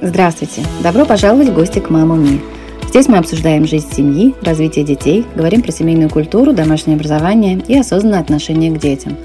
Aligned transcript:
Здравствуйте! 0.00 0.62
Добро 0.80 1.04
пожаловать 1.04 1.48
в 1.48 1.54
гости 1.54 1.80
к 1.80 1.90
Маму 1.90 2.14
Ми. 2.14 2.40
Здесь 2.88 3.08
мы 3.08 3.18
обсуждаем 3.18 3.66
жизнь 3.66 3.92
семьи, 3.92 4.36
развитие 4.42 4.84
детей, 4.84 5.26
говорим 5.34 5.62
про 5.62 5.72
семейную 5.72 6.08
культуру, 6.08 6.52
домашнее 6.52 6.94
образование 6.94 7.60
и 7.66 7.76
осознанное 7.76 8.20
отношение 8.20 8.70
к 8.70 8.78
детям. 8.78 9.16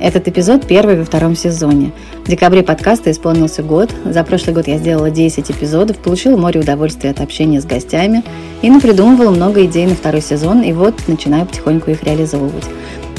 Этот 0.00 0.28
эпизод 0.28 0.66
первый 0.66 0.98
во 0.98 1.04
втором 1.04 1.34
сезоне. 1.34 1.90
В 2.24 2.28
декабре 2.30 2.62
подкаста 2.62 3.10
исполнился 3.10 3.62
год. 3.62 3.90
За 4.06 4.24
прошлый 4.24 4.54
год 4.54 4.66
я 4.66 4.78
сделала 4.78 5.10
10 5.10 5.50
эпизодов, 5.50 5.98
получила 5.98 6.38
море 6.38 6.58
удовольствия 6.58 7.10
от 7.10 7.20
общения 7.20 7.60
с 7.60 7.66
гостями 7.66 8.24
и 8.62 8.70
напридумывала 8.70 9.30
много 9.30 9.66
идей 9.66 9.86
на 9.86 9.94
второй 9.94 10.22
сезон, 10.22 10.62
и 10.62 10.72
вот 10.72 10.94
начинаю 11.06 11.44
потихоньку 11.44 11.90
их 11.90 12.02
реализовывать. 12.02 12.64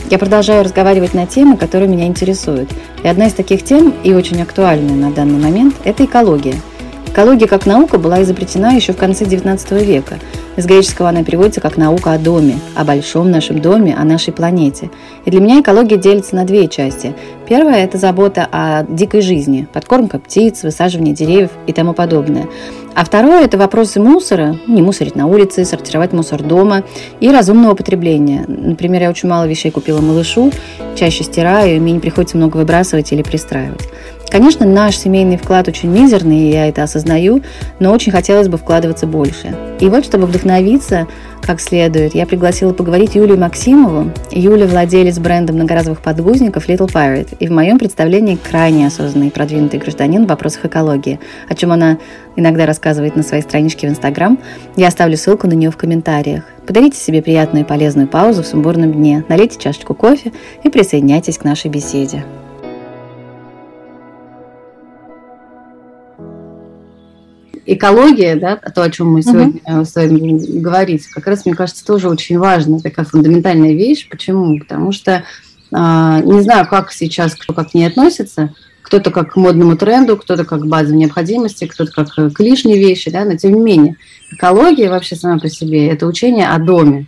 Я 0.09 0.18
продолжаю 0.18 0.64
разговаривать 0.64 1.14
на 1.14 1.28
темы, 1.28 1.55
которые 1.55 1.88
меня 1.88 2.08
интересуют. 2.08 2.72
И 3.04 3.08
одна 3.08 3.28
из 3.28 3.34
таких 3.34 3.64
тем, 3.64 3.94
и 4.04 4.12
очень 4.12 4.41
актуальная 4.41 4.95
на 4.95 5.12
данный 5.12 5.40
момент, 5.40 5.76
это 5.84 6.06
экология– 6.06 6.56
Экология 7.16 7.48
как 7.48 7.66
наука 7.66 7.98
была 7.98 8.22
изобретена 8.24 8.74
еще 8.74 8.92
в 8.92 8.98
конце 8.98 9.23
XIX 9.23 9.86
века. 9.86 10.20
Из 10.58 10.66
греческого 10.66 11.08
она 11.08 11.23
переводится 11.23 11.62
как 11.62 11.78
наука 11.78 12.12
о 12.12 12.18
доме, 12.18 12.60
о 12.76 12.84
большом 12.84 13.32
нашем 13.32 13.60
доме, 13.60 13.96
о 13.98 14.04
нашей 14.04 14.34
планете. 14.34 14.92
И 15.23 15.32
для 15.32 15.40
меня 15.40 15.62
экология 15.62 15.96
делится 15.96 16.36
на 16.36 16.44
две 16.44 16.68
части. 16.68 17.16
Первая– 17.48 17.84
это 17.86 17.98
забота 17.98 18.50
о 18.52 18.84
дикой 18.84 19.22
жизни, 19.22 19.66
подкормка 19.72 20.20
птиц, 20.20 20.64
высаживание 20.64 21.14
деревьев 21.14 21.52
и 21.68 21.72
тому 21.72 21.94
подобное. 21.94 22.50
А 22.96 23.06
второе– 23.06 23.44
это 23.45 23.58
вопросы 23.58 24.02
мусора, 24.02 24.58
не 24.67 24.82
мусорить 24.82 25.16
на 25.16 25.28
улице, 25.28 25.64
сортировать 25.64 26.11
мусор 26.11 26.44
дома 26.44 26.84
и 27.22 27.30
разумного 27.30 27.76
потребления. 27.76 28.44
Например, 28.45 29.04
я 29.04 29.09
очень 29.09 29.30
мало 29.30 29.45
вещей 29.45 29.72
купила 29.72 30.02
малышу, 30.02 30.52
чаще 30.95 31.23
стираю, 31.23 31.78
и 31.78 31.80
мне 31.80 31.94
не 31.94 32.00
приходится 32.02 32.36
много 32.36 32.58
выбрасывать 32.58 33.14
или 33.14 33.22
пристраивать. 33.22 33.88
Конечно, 34.30 34.66
наш 34.66 34.98
семейный 34.98 35.38
вклад 35.38 35.68
очень 35.68 35.90
мизерный, 35.90 36.40
и 36.40 36.52
я 36.52 36.68
это 36.68 36.84
осознаю, 36.84 37.42
но 37.80 37.94
очень 37.94 38.12
хотелось 38.12 38.48
бы 38.48 38.58
вкладываться 38.58 39.08
больше. 39.08 39.56
И 39.80 39.88
вот, 39.88 40.06
чтобы 40.06 40.26
вдохновиться 40.26 41.08
как 41.42 41.62
следует, 41.62 42.16
я 42.16 42.26
пригласила 42.26 42.73
поговорить 42.73 43.16
Юлию 43.16 43.38
Максимову. 43.38 44.12
Юля– 44.32 44.66
владелец 44.67 45.20
бренда 45.20 45.54
многоразовых 45.54 46.02
подгузников 46.02 46.67
Little 46.67 46.92
Pirate, 46.92 47.38
и 47.40 47.48
в 47.48 47.52
моем 47.52 47.78
представлении 47.78 48.36
крайне 48.36 48.88
осознанный 48.88 49.28
и 49.28 49.32
продвинутый 49.32 49.80
гражданин 49.80 50.26
в 50.26 50.30
вопросах 50.30 50.66
экологии, 50.66 51.20
о 51.48 51.56
чем 51.56 51.72
она 51.72 52.00
иногда 52.36 52.66
рассказывает 52.66 53.16
на 53.16 53.23
своей 53.23 53.44
страничке 53.44 53.88
в 53.88 53.92
Инстаграм. 53.92 54.39
Я 54.76 54.88
оставлю 54.88 55.17
ссылку 55.17 55.48
на 55.48 55.54
нее 55.54 55.72
в 55.72 55.78
комментариях. 55.78 56.44
Подарите 56.66 56.98
себе 56.98 57.22
приятную 57.22 57.64
и 57.64 57.67
полезную 57.67 58.08
паузу 58.08 58.42
в 58.42 58.48
сумбурном 58.48 58.92
дне, 58.92 59.23
налейте 59.30 59.60
чашечку 59.60 59.94
кофе 59.94 60.32
и 60.64 60.70
присоединяйтесь 60.70 61.38
к 61.38 61.44
нашей 61.44 61.70
беседе. 61.70 62.23
Экология, 67.66 68.35
да, 68.35 68.58
то, 68.58 68.83
о 68.83 68.89
чем 68.89 69.11
мы 69.11 69.21
сегодня 69.21 69.59
uh-huh. 69.66 69.85
с 69.85 69.95
вами 69.95 70.59
говорить, 70.59 71.08
как 71.08 71.27
раз, 71.27 71.45
мне 71.45 71.55
кажется, 71.55 71.85
тоже 71.85 72.09
очень 72.09 72.38
важная 72.38 72.80
такая 72.80 73.05
фундаментальная 73.05 73.73
вещь. 73.73 74.08
Почему? 74.09 74.59
Потому 74.59 74.91
что 74.91 75.23
а, 75.71 76.21
не 76.21 76.41
знаю, 76.41 76.67
как 76.67 76.91
сейчас 76.91 77.36
кто 77.36 77.53
как 77.53 77.71
к 77.71 77.73
ней 77.73 77.86
относится, 77.86 78.53
кто-то 78.81 79.11
как 79.11 79.33
к 79.33 79.36
модному 79.36 79.75
тренду, 79.75 80.16
кто-то 80.16 80.45
как 80.45 80.61
к 80.61 80.66
базовой 80.66 80.97
необходимости, 80.97 81.66
кто-то 81.66 81.91
как 81.91 82.33
к 82.33 82.39
лишней 82.39 82.77
вещи, 82.77 83.09
да, 83.09 83.25
но 83.25 83.36
тем 83.36 83.55
не 83.55 83.61
менее, 83.61 83.95
экология 84.31 84.89
вообще 84.89 85.16
сама 85.16 85.39
по 85.39 85.49
себе– 85.49 85.88
это 85.89 86.05
учение 86.05 86.49
о 86.49 86.59
доме, 86.59 87.08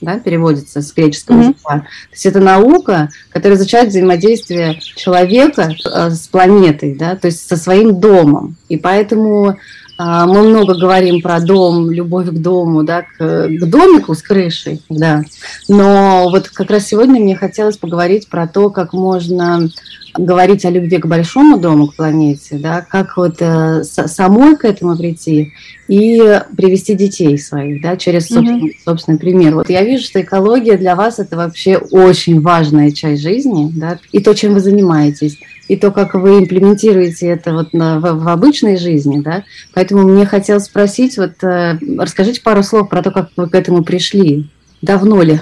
да, 0.00 0.18
переводится 0.18 0.82
с 0.82 0.92
греческого 0.92 1.36
mm-hmm. 1.36 1.54
языка. 1.54 1.78
То 1.78 2.12
есть 2.12 2.26
это 2.26 2.40
наука, 2.40 3.08
которая 3.30 3.58
изучает 3.58 3.88
взаимодействие 3.88 4.78
человека 4.96 5.70
э, 5.72 6.10
с 6.10 6.28
планетой, 6.28 6.94
да, 6.94 7.16
то 7.16 7.28
есть 7.28 7.48
со 7.48 7.56
своим 7.56 7.98
домом. 7.98 8.56
И 8.68 8.76
поэтому 8.76 9.56
мы 9.98 10.42
много 10.42 10.74
говорим 10.74 11.20
про 11.22 11.40
дом, 11.40 11.90
любовь 11.90 12.28
к 12.28 12.32
дому, 12.32 12.82
да, 12.82 13.02
к, 13.02 13.48
к 13.48 13.64
домику 13.66 14.14
с 14.14 14.22
крышей, 14.22 14.82
да. 14.88 15.22
Но 15.68 16.28
вот 16.30 16.48
как 16.48 16.70
раз 16.70 16.86
сегодня 16.86 17.20
мне 17.20 17.36
хотелось 17.36 17.76
поговорить 17.76 18.28
про 18.28 18.46
то, 18.46 18.70
как 18.70 18.92
можно 18.92 19.68
говорить 20.16 20.64
о 20.64 20.70
любви 20.70 20.98
к 20.98 21.06
большому 21.06 21.58
дому, 21.58 21.88
к 21.88 21.96
планете, 21.96 22.58
да, 22.58 22.84
как 22.88 23.16
вот 23.16 23.36
э, 23.40 23.82
самой 23.82 24.56
к 24.56 24.64
этому 24.64 24.96
прийти 24.96 25.52
и 25.88 26.40
привести 26.56 26.94
детей 26.94 27.36
своих, 27.38 27.82
да, 27.82 27.96
через 27.96 28.28
собственный, 28.28 28.70
mm-hmm. 28.70 28.84
собственный 28.84 29.18
пример. 29.18 29.54
Вот 29.54 29.68
я 29.68 29.82
вижу, 29.82 30.04
что 30.04 30.20
экология 30.20 30.76
для 30.76 30.94
вас 30.94 31.18
это 31.18 31.36
вообще 31.36 31.76
очень 31.76 32.40
важная 32.40 32.92
часть 32.92 33.22
жизни, 33.22 33.70
да, 33.74 33.98
и 34.12 34.20
то, 34.20 34.34
чем 34.34 34.54
вы 34.54 34.60
занимаетесь 34.60 35.38
и 35.68 35.76
то, 35.76 35.90
как 35.90 36.14
вы 36.14 36.40
имплементируете 36.40 37.28
это 37.28 37.52
вот 37.52 37.72
на, 37.72 37.98
в, 37.98 38.24
в 38.24 38.28
обычной 38.28 38.76
жизни, 38.76 39.20
да. 39.20 39.44
Поэтому 39.72 40.02
мне 40.02 40.26
хотелось 40.26 40.64
спросить, 40.64 41.16
вот 41.16 41.42
э, 41.42 41.78
расскажите 41.98 42.42
пару 42.42 42.62
слов 42.62 42.88
про 42.88 43.02
то, 43.02 43.10
как 43.10 43.30
вы 43.36 43.48
к 43.48 43.54
этому 43.54 43.82
пришли. 43.82 44.50
Давно 44.82 45.22
ли? 45.22 45.40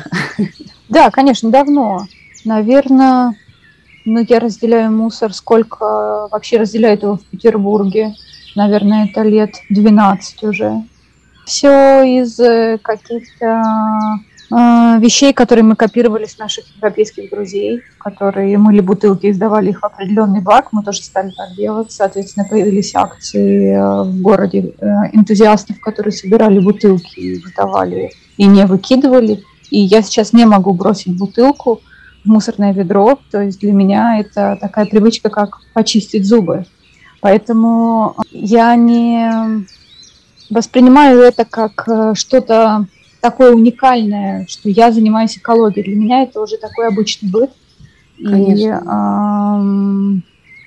Да, 0.89 1.11
конечно, 1.11 1.51
давно. 1.51 2.07
Наверное, 2.45 3.35
ну, 4.05 4.25
я 4.29 4.41
разделяю 4.41 4.93
мусор, 4.93 5.33
сколько 5.33 6.29
вообще 6.31 6.59
разделяют 6.59 7.03
его 7.03 7.17
в 7.17 7.25
Петербурге. 7.25 8.15
Наверное, 8.55 9.07
это 9.07 9.23
лет 9.23 9.55
12 9.71 10.43
уже. 10.43 10.83
Все 11.47 12.03
из 12.03 12.39
э, 12.39 12.79
каких-то 12.83 13.63
вещей, 14.53 15.33
которые 15.33 15.65
мы 15.65 15.77
копировали 15.77 16.27
с 16.27 16.37
наших 16.37 16.65
европейских 16.77 17.31
друзей, 17.31 17.81
которые 17.99 18.59
мыли 18.59 18.81
бутылки 18.81 19.27
и 19.27 19.33
сдавали 19.33 19.71
их 19.71 19.81
в 19.81 19.85
определенный 19.85 20.41
бак. 20.41 20.73
Мы 20.73 20.83
тоже 20.83 21.03
стали 21.03 21.31
так 21.31 21.57
делать. 21.57 21.91
Соответственно, 21.91 22.47
появились 22.49 22.95
акции 22.95 23.73
э, 23.73 24.03
в 24.03 24.21
городе 24.21 24.75
э, 24.79 24.87
энтузиастов, 25.13 25.81
которые 25.81 26.13
собирали 26.13 26.59
бутылки 26.59 27.19
и 27.19 27.35
сдавали 27.37 28.11
и 28.37 28.45
не 28.45 28.67
выкидывали. 28.67 29.43
И 29.71 29.81
я 29.81 30.03
сейчас 30.03 30.35
не 30.35 30.45
могу 30.45 30.75
бросить 30.75 31.17
бутылку 31.17 31.81
в 32.23 32.29
мусорное 32.29 32.75
ведро. 32.75 33.19
То 33.31 33.41
есть 33.41 33.61
для 33.61 33.73
меня 33.73 34.19
это 34.21 34.59
такая 34.61 34.85
привычка, 34.85 35.31
как 35.31 35.61
почистить 35.73 36.27
зубы. 36.27 36.67
Поэтому 37.21 38.17
я 38.31 38.75
не 38.77 39.65
воспринимаю 40.51 41.21
это 41.21 41.47
как 41.47 41.89
э, 41.89 42.13
что-то 42.15 42.87
такое 43.23 43.55
уникальное, 43.55 44.45
что 44.49 44.69
я 44.69 44.93
занимаюсь 44.93 45.39
экологией. 45.39 45.87
Для 45.87 45.97
меня 45.97 46.25
это 46.25 46.43
уже 46.43 46.59
такой 46.59 46.89
обычный 46.89 47.31
быт. 47.31 47.51
Конечно. 48.19 50.23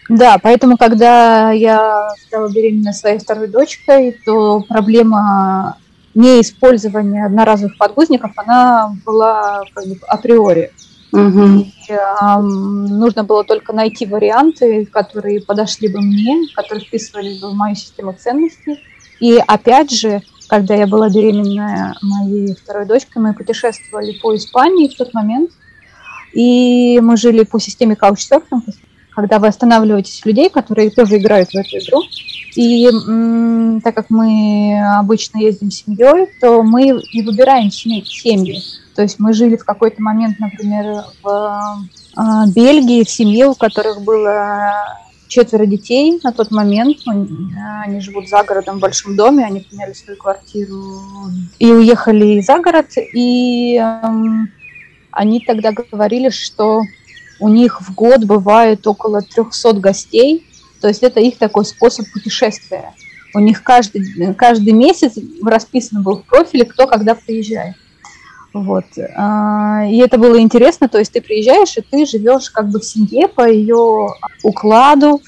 И, 0.09 0.13
да, 0.13 0.37
поэтому, 0.41 0.77
когда 0.77 1.51
я 1.51 2.09
стала 2.27 2.49
беременна 2.49 2.93
своей 2.93 3.19
второй 3.19 3.47
дочкой, 3.47 4.17
то 4.25 4.63
проблема 4.67 5.77
неиспользования 6.15 7.25
одноразовых 7.25 7.77
подгузников, 7.77 8.31
она 8.37 8.95
была 9.05 9.63
как 9.73 9.85
бы 9.85 9.97
априори. 10.07 10.71
Угу. 11.11 11.43
И, 11.43 11.73
э, 11.89 12.39
нужно 12.39 13.23
было 13.23 13.43
только 13.43 13.73
найти 13.73 14.05
варианты, 14.05 14.85
которые 14.85 15.41
подошли 15.41 15.89
бы 15.89 15.99
мне, 15.99 16.47
которые 16.55 16.85
вписывались 16.85 17.41
бы 17.41 17.51
в 17.51 17.53
мою 17.53 17.75
систему 17.75 18.13
ценностей. 18.13 18.79
И 19.19 19.41
опять 19.45 19.91
же, 19.91 20.21
когда 20.55 20.73
я 20.75 20.87
была 20.87 21.09
беременная 21.09 21.95
моей 22.01 22.55
второй 22.55 22.85
дочкой, 22.85 23.21
мы 23.21 23.33
путешествовали 23.33 24.17
по 24.21 24.33
Испании 24.37 24.87
в 24.87 24.95
тот 24.95 25.13
момент, 25.13 25.51
и 26.31 26.97
мы 27.01 27.17
жили 27.17 27.43
по 27.43 27.59
системе 27.59 27.97
каучсерфинг, 27.97 28.63
когда 29.13 29.39
вы 29.39 29.47
останавливаетесь 29.47 30.25
людей, 30.25 30.49
которые 30.49 30.91
тоже 30.91 31.17
играют 31.17 31.49
в 31.49 31.55
эту 31.55 31.77
игру. 31.77 32.03
И 32.55 32.89
так 33.83 33.95
как 33.95 34.09
мы 34.09 34.81
обычно 34.97 35.39
ездим 35.39 35.71
с 35.71 35.83
семьей, 35.83 36.29
то 36.39 36.63
мы 36.63 37.01
и 37.01 37.21
выбираем 37.21 37.69
семьи. 37.69 38.61
То 38.95 39.01
есть 39.01 39.19
мы 39.19 39.33
жили 39.33 39.57
в 39.57 39.65
какой-то 39.65 40.01
момент, 40.01 40.39
например, 40.39 41.03
в 41.21 41.85
э, 42.17 42.21
Бельгии, 42.55 43.03
в 43.03 43.09
семье, 43.09 43.47
у 43.47 43.55
которых 43.55 44.01
было 44.03 44.71
четверо 45.35 45.65
детей 45.65 46.19
на 46.23 46.31
тот 46.31 46.49
момент. 46.51 46.99
Они 47.05 47.99
живут 47.99 48.29
за 48.29 48.41
городом 48.43 48.77
в 48.77 48.79
большом 48.79 49.17
доме, 49.17 49.45
они 49.45 49.59
поменяли 49.59 49.93
свою 49.93 50.17
квартиру 50.17 51.01
и 51.59 51.71
уехали 51.71 52.39
за 52.39 52.59
город. 52.59 52.87
И 53.13 53.75
эм, 53.75 54.49
они 55.11 55.41
тогда 55.41 55.71
говорили, 55.73 56.29
что 56.29 56.81
у 57.39 57.49
них 57.49 57.81
в 57.81 57.93
год 57.93 58.23
бывает 58.23 58.87
около 58.87 59.21
300 59.21 59.73
гостей. 59.73 60.47
То 60.79 60.87
есть 60.87 61.03
это 61.03 61.19
их 61.19 61.37
такой 61.37 61.65
способ 61.65 62.05
путешествия. 62.13 62.93
У 63.33 63.39
них 63.39 63.61
каждый, 63.61 64.33
каждый 64.35 64.71
месяц 64.71 65.15
расписано 65.43 66.01
был 66.01 66.19
в 66.19 66.23
профиле, 66.23 66.63
кто 66.63 66.87
когда 66.87 67.13
приезжает. 67.15 67.75
Вот. 68.55 68.85
А, 69.17 69.85
и 69.85 69.97
это 69.97 70.17
было 70.17 70.39
интересно, 70.39 70.87
то 70.87 70.97
есть 70.97 71.11
ты 71.11 71.19
приезжаешь, 71.19 71.75
и 71.75 71.81
ты 71.81 72.05
живешь 72.05 72.49
как 72.49 72.69
бы 72.69 72.79
в 72.79 72.85
семье 72.85 73.27
по 73.27 73.45
ее 73.45 74.07
укладу, 74.43 75.21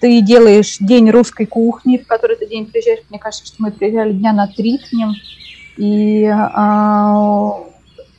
ты 0.00 0.20
делаешь 0.20 0.78
день 0.80 1.08
русской 1.10 1.46
кухни, 1.46 1.96
в 1.96 2.08
который 2.08 2.34
ты 2.34 2.48
день 2.48 2.66
приезжаешь. 2.66 3.04
Мне 3.08 3.20
кажется, 3.20 3.46
что 3.46 3.62
мы 3.62 3.70
приезжали 3.70 4.12
дня 4.12 4.32
на 4.32 4.48
три 4.48 4.78
к 4.78 4.92
ним. 4.92 5.12
И 5.76 6.24
а, 6.24 7.60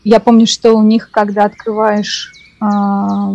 я 0.06 0.22
помню, 0.22 0.48
что 0.48 0.76
у 0.76 0.82
них, 0.82 1.12
когда 1.12 1.44
открываешь 1.44 2.32
а, 2.62 3.34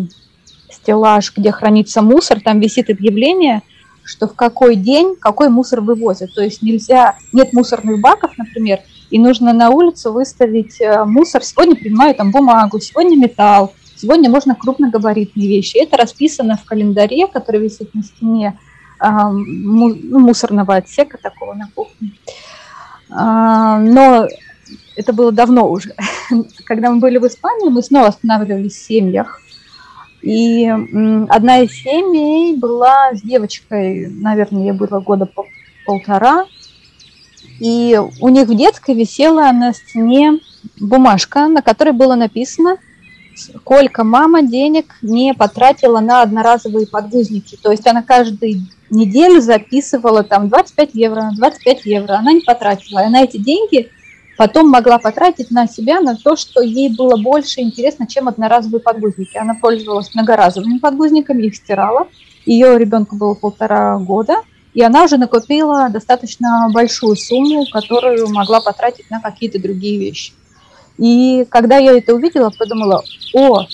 стеллаж, 0.71 1.31
где 1.37 1.53
хранится 1.53 2.01
мусор, 2.01 2.41
там 2.41 2.59
висит 2.59 2.89
объявление, 2.89 3.61
что 4.03 4.29
в 4.29 4.35
какой 4.35 4.77
день 4.77 5.15
какой 5.21 5.51
мусор 5.51 5.83
вывозят. 5.83 6.35
То 6.35 6.43
есть 6.43 6.63
нельзя, 6.63 7.17
нет 7.35 7.53
мусорных 7.53 8.01
баков, 8.01 8.31
например, 8.39 8.81
и 9.13 9.19
нужно 9.19 9.53
на 9.53 9.69
улицу 9.69 10.13
выставить 10.13 10.81
э, 10.81 11.05
мусор. 11.05 11.45
Сегодня 11.45 11.77
принимают 11.77 12.17
там 12.17 12.31
бумагу, 12.31 12.81
сегодня 12.81 13.17
металл, 13.17 13.75
сегодня 13.95 14.31
можно 14.31 14.55
крупногабаритные 14.55 15.47
вещи. 15.47 15.77
Это 15.77 15.99
расписано 15.99 16.57
в 16.57 16.65
календаре, 16.65 17.27
который 17.27 17.61
висит 17.61 17.95
на 17.95 18.03
стене 18.03 18.59
ну, 19.05 20.19
мусорного 20.19 20.77
отсека 20.77 21.19
такого 21.19 21.55
на 21.55 21.69
кухне. 21.75 22.13
А, 23.11 23.79
но 23.79 24.29
это 24.97 25.13
было 25.13 25.31
давно 25.31 25.69
уже. 25.69 25.95
Когда 26.65 26.91
мы 26.91 27.01
были 27.01 27.19
в 27.19 27.27
Испании, 27.27 27.69
мы 27.69 27.83
снова 27.83 28.09
останавливались 28.09 28.75
в 28.75 28.87
семьях. 28.87 29.41
И 30.23 30.67
одна 31.29 31.59
из 31.61 31.73
семей 31.73 32.57
была 32.57 33.13
с 33.13 33.23
девочкой, 33.23 34.07
наверное, 34.09 34.63
ей 34.63 34.73
было 34.73 35.01
года 35.01 35.29
полтора. 35.85 36.47
И 37.63 37.97
у 38.21 38.29
них 38.29 38.49
в 38.49 38.57
детской 38.57 38.93
висела 38.93 39.53
на 39.53 39.73
стене 39.73 40.41
бумажка, 40.81 41.47
на 41.47 41.63
которой 41.63 41.93
было 41.93 42.17
написано, 42.17 42.79
сколько 43.37 44.03
мама 44.03 44.43
денег 44.43 44.97
не 45.01 45.33
потратила 45.33 46.01
на 46.01 46.23
одноразовые 46.23 46.89
подгузники. 46.89 47.57
То 47.63 47.71
есть 47.71 47.87
она 47.87 48.03
каждую 48.03 48.67
неделю 48.91 49.41
записывала 49.41 50.25
там 50.25 50.49
25 50.49 50.91
евро, 50.95 51.31
25 51.37 51.87
евро. 51.87 52.15
Она 52.15 52.33
не 52.33 52.41
потратила. 52.41 53.07
И 53.07 53.09
на 53.09 53.23
эти 53.23 53.37
деньги 53.37 53.91
потом 54.37 54.69
могла 54.69 54.99
потратить 54.99 55.53
на 55.53 55.69
себя, 55.69 56.01
на 56.01 56.17
то, 56.17 56.35
что 56.35 56.63
ей 56.63 56.93
было 56.97 57.17
больше 57.17 57.61
интересно, 57.61 58.09
чем 58.09 58.27
одноразовые 58.27 58.81
подгузники. 58.81 59.39
Она 59.39 59.55
пользовалась 59.55 60.13
многоразовыми 60.17 60.79
подгузниками, 60.79 61.45
их 61.45 61.55
стирала. 61.55 62.09
Ее 62.45 62.77
ребенку 62.77 63.15
было 63.15 63.35
полтора 63.35 63.99
года, 63.99 64.39
и 64.75 64.83
она 64.83 65.05
уже 65.05 65.19
накопила 65.19 65.89
достаточно 65.91 66.69
большую 66.73 67.17
сумму, 67.17 67.67
которую 67.71 68.29
могла 68.29 68.61
потратить 68.61 69.11
на 69.11 69.21
какие-то 69.21 69.61
другие 69.61 69.99
вещи. 69.99 70.33
И 70.99 71.47
когда 71.51 71.79
я 71.79 71.97
это 71.97 72.15
увидела, 72.15 72.51
подумала, 72.51 73.03
о, 73.35 73.67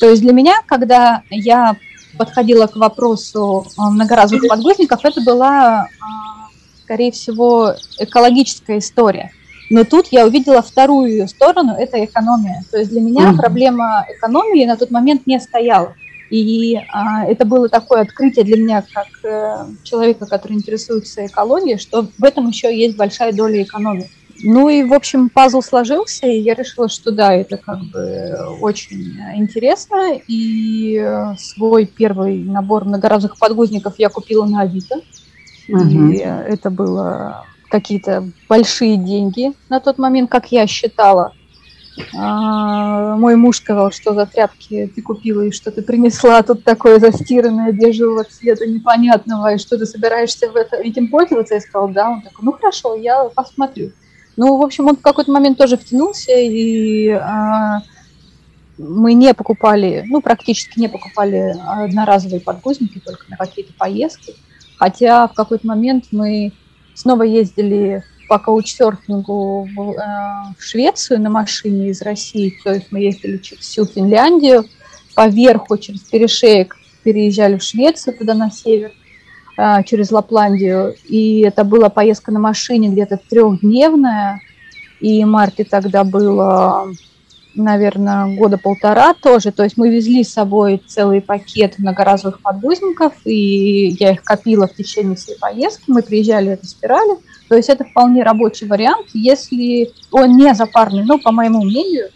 то 0.00 0.10
есть 0.10 0.22
для 0.22 0.32
меня, 0.32 0.62
когда 0.66 1.22
я 1.30 1.76
подходила 2.18 2.66
к 2.66 2.76
вопросу 2.76 3.66
э, 3.66 3.82
многоразовых 3.90 4.48
подгузников, 4.48 5.04
это 5.04 5.20
была, 5.20 5.88
а, 6.00 6.48
скорее 6.82 7.12
всего, 7.12 7.74
экологическая 7.98 8.78
история. 8.78 9.32
Но 9.68 9.84
тут 9.84 10.08
я 10.12 10.26
увидела 10.26 10.62
вторую 10.62 11.10
ее 11.10 11.28
сторону, 11.28 11.74
это 11.76 12.04
экономия. 12.04 12.64
То 12.70 12.78
есть 12.78 12.90
для 12.90 13.00
меня 13.00 13.34
проблема 13.36 14.06
экономии 14.08 14.64
на 14.64 14.76
тот 14.76 14.90
момент 14.90 15.26
не 15.26 15.40
стояла. 15.40 15.94
И 16.30 16.76
а, 16.92 17.24
это 17.24 17.44
было 17.44 17.68
такое 17.68 18.00
открытие 18.00 18.44
для 18.44 18.56
меня, 18.56 18.84
как 18.92 19.06
э, 19.22 19.66
человека, 19.84 20.26
который 20.26 20.54
интересуется 20.54 21.26
экологией, 21.26 21.78
что 21.78 22.08
в 22.18 22.24
этом 22.24 22.48
еще 22.48 22.76
есть 22.76 22.96
большая 22.96 23.32
доля 23.32 23.62
экономии. 23.62 24.10
Ну 24.42 24.68
и, 24.68 24.82
в 24.82 24.92
общем, 24.92 25.28
пазл 25.28 25.62
сложился, 25.62 26.26
и 26.26 26.40
я 26.40 26.54
решила, 26.54 26.88
что 26.88 27.10
да, 27.10 27.32
это 27.32 27.56
как 27.56 27.80
бы 27.84 28.36
очень 28.60 29.16
интересно. 29.34 30.20
И 30.28 31.32
свой 31.38 31.86
первый 31.86 32.38
набор 32.44 32.84
многоразовых 32.84 33.38
подгузников 33.38 33.94
я 33.98 34.08
купила 34.08 34.44
на 34.44 34.62
Авито. 34.62 35.00
Угу. 35.68 36.10
И 36.10 36.18
это 36.18 36.70
было 36.70 37.44
какие-то 37.68 38.28
большие 38.48 38.96
деньги 38.96 39.52
на 39.68 39.80
тот 39.80 39.98
момент, 39.98 40.30
как 40.30 40.52
я 40.52 40.66
считала. 40.66 41.32
А, 42.14 43.16
мой 43.16 43.36
муж 43.36 43.58
сказал, 43.58 43.90
что 43.90 44.14
за 44.14 44.26
тряпки 44.26 44.90
ты 44.94 45.02
купила 45.02 45.42
и 45.42 45.50
что 45.50 45.70
ты 45.70 45.82
принесла 45.82 46.42
тут 46.42 46.64
такое 46.64 46.98
застиранное 46.98 47.72
бежевого 47.72 48.24
цвета 48.24 48.66
непонятного, 48.66 49.54
и 49.54 49.58
что 49.58 49.78
ты 49.78 49.86
собираешься 49.86 50.50
в 50.50 50.56
это, 50.56 50.76
этим 50.76 51.08
пользоваться? 51.08 51.54
Я 51.54 51.60
сказала, 51.60 51.90
да. 51.90 52.10
Он 52.10 52.22
такой, 52.22 52.44
ну 52.44 52.52
хорошо, 52.52 52.94
я 52.94 53.24
посмотрю. 53.34 53.92
Ну, 54.36 54.58
в 54.58 54.62
общем, 54.62 54.86
он 54.86 54.96
в 54.96 55.00
какой-то 55.00 55.32
момент 55.32 55.56
тоже 55.56 55.78
втянулся, 55.78 56.32
и 56.32 57.08
а, 57.08 57.80
мы 58.76 59.14
не 59.14 59.32
покупали, 59.32 60.04
ну, 60.06 60.20
практически 60.20 60.78
не 60.78 60.88
покупали 60.88 61.54
одноразовые 61.66 62.40
подгузники, 62.40 63.00
только 63.04 63.24
на 63.30 63.36
какие-то 63.36 63.72
поездки. 63.72 64.34
Хотя 64.76 65.26
в 65.26 65.32
какой-то 65.32 65.66
момент 65.66 66.06
мы 66.12 66.52
снова 66.94 67.22
ездили 67.22 68.04
по 68.28 68.38
каучсерфингу 68.38 69.68
в, 69.74 69.92
э, 69.92 70.54
в 70.58 70.62
Швецию 70.62 71.20
на 71.20 71.30
машине 71.30 71.90
из 71.90 72.02
России, 72.02 72.56
то 72.64 72.72
есть 72.72 72.86
мы 72.90 73.00
ездили 73.00 73.38
через 73.38 73.64
всю 73.64 73.84
Финляндию, 73.84 74.64
поверху 75.14 75.76
через 75.78 76.00
перешеек 76.00 76.76
переезжали 77.02 77.56
в 77.56 77.62
Швецию, 77.62 78.16
туда 78.16 78.34
на 78.34 78.50
север, 78.50 78.92
э, 79.56 79.82
через 79.84 80.10
Лапландию, 80.10 80.96
и 81.04 81.40
это 81.40 81.64
была 81.64 81.88
поездка 81.88 82.32
на 82.32 82.40
машине 82.40 82.88
где-то 82.88 83.18
трехдневная, 83.28 84.40
и 85.00 85.24
Марте 85.24 85.64
тогда 85.64 86.04
было 86.04 86.88
наверное, 87.56 88.36
года 88.36 88.58
полтора 88.58 89.14
тоже. 89.14 89.50
То 89.52 89.64
есть 89.64 89.76
мы 89.76 89.90
везли 89.90 90.22
с 90.22 90.32
собой 90.32 90.82
целый 90.86 91.20
пакет 91.20 91.78
многоразовых 91.78 92.40
подгузников, 92.40 93.14
и 93.24 93.96
я 93.98 94.12
их 94.12 94.22
копила 94.22 94.66
в 94.66 94.74
течение 94.74 95.16
всей 95.16 95.36
поездки. 95.38 95.84
Мы 95.88 96.02
приезжали, 96.02 96.52
это 96.52 96.66
спирали. 96.66 97.16
То 97.48 97.56
есть 97.56 97.68
это 97.68 97.84
вполне 97.84 98.22
рабочий 98.22 98.66
вариант, 98.66 99.06
если 99.14 99.92
он 100.10 100.36
не 100.36 100.54
запарный, 100.54 101.04
ну, 101.04 101.18
по 101.18 101.32
моему 101.32 101.62
мнению, 101.62 102.10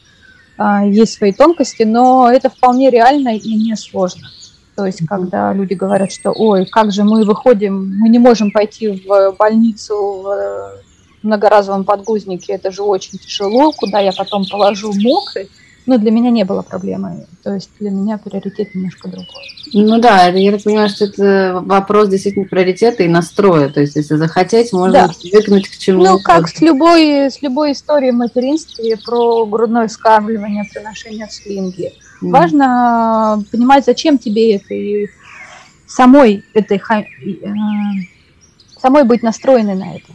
а, 0.58 0.84
есть 0.84 1.14
свои 1.14 1.32
тонкости, 1.32 1.84
но 1.84 2.30
это 2.30 2.50
вполне 2.50 2.90
реально 2.90 3.36
и 3.36 3.54
не 3.54 3.76
сложно. 3.76 4.28
То 4.76 4.86
есть, 4.86 5.06
когда 5.06 5.52
люди 5.52 5.74
говорят, 5.74 6.12
что, 6.12 6.32
ой, 6.32 6.66
как 6.66 6.92
же 6.92 7.04
мы 7.04 7.24
выходим, 7.24 7.98
мы 7.98 8.08
не 8.08 8.18
можем 8.18 8.50
пойти 8.50 8.88
в 9.06 9.36
больницу 9.38 9.94
в 9.94 10.80
многоразовом 11.22 11.84
подгузнике, 11.84 12.54
это 12.54 12.70
же 12.70 12.82
очень 12.82 13.18
тяжело, 13.18 13.72
куда 13.72 14.00
я 14.00 14.12
потом 14.12 14.44
положу 14.46 14.92
мокрый. 14.92 15.48
Ну, 15.86 15.98
для 15.98 16.10
меня 16.10 16.30
не 16.30 16.44
было 16.44 16.62
проблемы. 16.62 17.26
То 17.42 17.54
есть 17.54 17.70
для 17.80 17.90
меня 17.90 18.18
приоритет 18.18 18.74
немножко 18.74 19.08
другой. 19.08 19.44
Ну 19.72 19.98
да, 19.98 20.26
я 20.26 20.52
так 20.52 20.62
понимаю, 20.62 20.88
что 20.88 21.06
это 21.06 21.60
вопрос 21.64 22.08
действительно 22.08 22.44
приоритета 22.44 23.02
и 23.02 23.08
настроя. 23.08 23.70
То 23.70 23.80
есть 23.80 23.96
если 23.96 24.16
захотеть, 24.16 24.72
можно 24.72 24.92
да. 24.92 25.08
привыкнуть 25.08 25.68
к 25.68 25.78
чему 25.78 26.04
Ну, 26.04 26.18
как 26.20 26.48
с 26.48 26.60
любой, 26.60 27.30
с 27.30 27.40
любой 27.42 27.72
историей 27.72 28.12
материнства 28.12 28.84
про 29.04 29.46
грудное 29.46 29.88
скармливание, 29.88 30.64
при 30.72 30.80
ношении 30.80 31.26
слинги. 31.30 31.92
Mm. 32.22 32.30
Важно 32.30 33.42
понимать, 33.50 33.84
зачем 33.84 34.18
тебе 34.18 34.56
это, 34.56 34.74
и 34.74 35.08
самой, 35.86 36.44
этой, 36.54 36.76
э, 36.78 37.46
самой 38.80 39.04
быть 39.04 39.22
настроенной 39.22 39.74
на 39.74 39.96
это. 39.96 40.12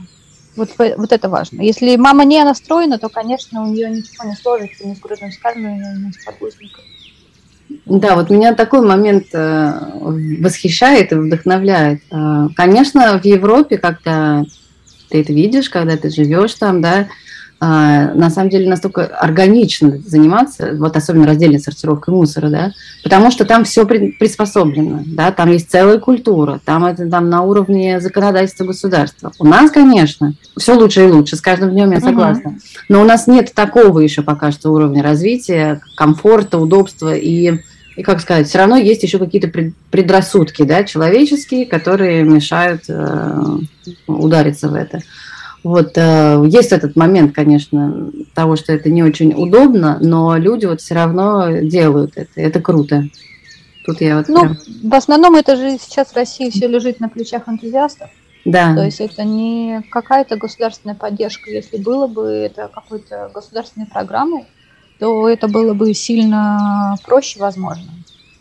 Вот, 0.56 0.70
вот 0.78 1.12
это 1.12 1.30
важно. 1.30 1.62
Если 1.62 1.96
мама 1.98 2.24
не 2.24 2.44
настроена, 2.44 2.98
то, 2.98 3.10
конечно, 3.10 3.64
у 3.64 3.68
нее 3.68 3.90
ничего 3.90 4.30
не 4.30 4.36
сложится 4.36 4.88
ни 4.88 4.94
с 4.94 5.00
грудным 5.00 5.32
скармливанием, 5.32 6.08
ни 6.08 6.12
с 6.12 6.24
подгузником. 6.24 6.84
Да, 7.86 8.16
вот 8.16 8.30
меня 8.30 8.54
такой 8.54 8.82
момент 8.82 9.28
э, 9.34 9.74
восхищает 10.40 11.12
и 11.12 11.16
вдохновляет. 11.16 12.02
Э, 12.12 12.48
конечно, 12.56 13.20
в 13.20 13.26
Европе, 13.26 13.78
когда 13.78 14.44
ты 15.10 15.22
это 15.22 15.34
видишь, 15.34 15.70
когда 15.70 15.98
ты 15.98 16.10
живешь 16.10 16.54
там, 16.56 16.82
да, 16.82 17.08
на 17.62 18.30
самом 18.30 18.50
деле 18.50 18.70
настолько 18.70 19.06
органично 19.06 19.98
заниматься, 20.06 20.76
вот 20.76 20.96
особенно 20.98 21.26
раздельной 21.26 21.60
сортировкой 21.60 22.14
мусора, 22.14 22.50
да, 22.50 22.72
потому 23.04 23.32
что 23.32 23.46
там 23.46 23.64
все 23.64 23.86
приспособлено, 23.86 25.02
да, 25.06 25.32
там 25.32 25.52
есть 25.52 25.72
целая 25.72 25.98
культура, 25.98 26.60
там 26.66 26.86
это 26.86 27.10
там 27.10 27.30
на 27.30 27.44
уровне 27.44 28.00
законодательства 28.02 28.66
государства. 28.66 29.32
У 29.40 29.48
нас, 29.48 29.72
конечно, 29.72 30.34
все 30.58 30.76
лучше 30.76 31.06
и 31.06 31.12
лучше, 31.12 31.38
с 31.38 31.42
каждым 31.42 31.72
днем 31.72 31.92
я 31.92 32.02
согласна, 32.02 32.58
но 32.90 33.02
у 33.02 33.06
нас 33.06 33.28
нет 33.28 33.54
такого 33.54 34.00
еще 34.00 34.22
пока 34.22 34.52
что 34.52 34.72
уровня 34.72 35.02
развития, 35.02 35.82
комфорта, 35.96 36.58
удобства 36.58 37.14
и 37.14 37.60
и 37.96 38.04
как 38.04 38.20
сказать, 38.20 38.48
все 38.48 38.58
равно 38.58 38.76
есть 38.76 39.04
еще 39.04 39.20
какие-то 39.20 39.50
предрассудки, 39.90 40.64
да, 40.64 40.84
человеческие, 40.84 41.66
которые 41.66 42.24
мешают 42.24 42.84
э, 42.90 43.42
удариться 44.08 44.68
в 44.68 44.74
это. 44.74 45.00
Вот 45.66 45.94
э, 45.96 46.44
есть 46.48 46.72
этот 46.72 46.96
момент, 46.96 47.34
конечно, 47.34 48.12
того, 48.36 48.56
что 48.56 48.72
это 48.72 48.92
не 48.92 49.02
очень 49.02 49.34
удобно, 49.34 49.98
но 50.00 50.38
люди 50.38 50.68
вот 50.68 50.80
все 50.80 50.94
равно 50.94 51.50
делают 51.58 52.12
это. 52.18 52.30
Это 52.36 52.62
круто. 52.62 53.06
Тут 53.84 54.00
я 54.00 54.18
вот. 54.18 54.28
Ну, 54.28 54.42
прям... 54.42 54.58
в 54.84 54.94
основном 54.94 55.34
это 55.34 55.56
же 55.56 55.80
сейчас 55.80 56.10
в 56.10 56.16
России 56.16 56.52
все 56.52 56.68
лежит 56.68 57.00
на 57.00 57.10
плечах 57.10 57.50
энтузиастов. 57.50 58.12
Да. 58.46 58.76
То 58.76 58.84
есть 58.84 59.02
это 59.02 59.24
не 59.24 59.82
какая-то 59.90 60.38
государственная 60.38 60.94
поддержка. 60.94 61.50
Если 61.50 61.78
было 61.78 62.06
бы 62.06 62.28
это 62.28 62.70
какой-то 62.72 63.32
государственной 63.34 63.88
программой, 63.88 64.46
то 65.00 65.28
это 65.28 65.48
было 65.48 65.74
бы 65.74 65.96
сильно 65.96 66.96
проще, 67.04 67.40
возможно. 67.40 67.92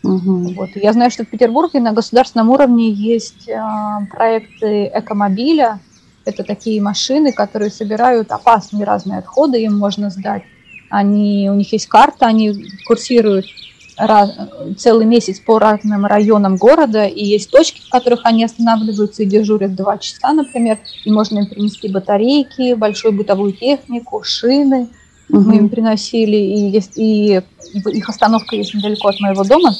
Угу. 0.02 0.52
Вот. 0.56 0.68
Я 0.74 0.92
знаю, 0.92 1.10
что 1.10 1.24
в 1.24 1.28
Петербурге 1.28 1.80
на 1.80 1.92
государственном 1.94 2.50
уровне 2.50 2.90
есть 2.90 3.48
э, 3.48 3.58
проекты 4.10 4.90
экомобиля. 4.94 5.80
Это 6.24 6.42
такие 6.44 6.80
машины, 6.80 7.32
которые 7.32 7.70
собирают 7.70 8.32
опасные 8.32 8.84
разные 8.84 9.18
отходы, 9.18 9.62
им 9.62 9.76
можно 9.76 10.10
сдать. 10.10 10.42
Они, 10.90 11.48
у 11.50 11.54
них 11.54 11.72
есть 11.72 11.86
карта, 11.86 12.26
они 12.26 12.66
курсируют 12.86 13.46
раз, 13.96 14.30
целый 14.76 15.06
месяц 15.06 15.40
по 15.40 15.58
разным 15.58 16.06
районам 16.06 16.56
города, 16.56 17.06
и 17.06 17.24
есть 17.24 17.50
точки, 17.50 17.80
в 17.80 17.90
которых 17.90 18.20
они 18.24 18.44
останавливаются 18.44 19.22
и 19.22 19.26
дежурят 19.26 19.74
два 19.74 19.98
часа, 19.98 20.32
например, 20.32 20.78
и 21.04 21.10
можно 21.10 21.38
им 21.40 21.46
принести 21.46 21.88
батарейки, 21.88 22.74
большую 22.74 23.12
бытовую 23.12 23.52
технику, 23.52 24.22
шины. 24.22 24.88
Угу. 25.30 25.40
Мы 25.40 25.56
им 25.56 25.68
приносили, 25.68 26.36
и, 26.36 26.78
и, 26.96 27.42
и 27.74 27.88
их 27.98 28.08
остановка 28.08 28.56
есть 28.56 28.74
недалеко 28.74 29.08
от 29.08 29.20
моего 29.20 29.44
дома. 29.44 29.72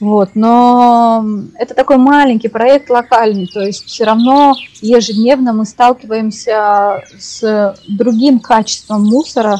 Вот, 0.00 0.30
но 0.34 1.24
это 1.58 1.74
такой 1.74 1.96
маленький 1.96 2.48
проект 2.48 2.88
локальный, 2.88 3.48
то 3.48 3.60
есть 3.60 3.84
все 3.86 4.04
равно 4.04 4.54
ежедневно 4.80 5.52
мы 5.52 5.64
сталкиваемся 5.64 7.02
с 7.18 7.76
другим 7.88 8.38
качеством 8.38 9.04
мусора, 9.04 9.58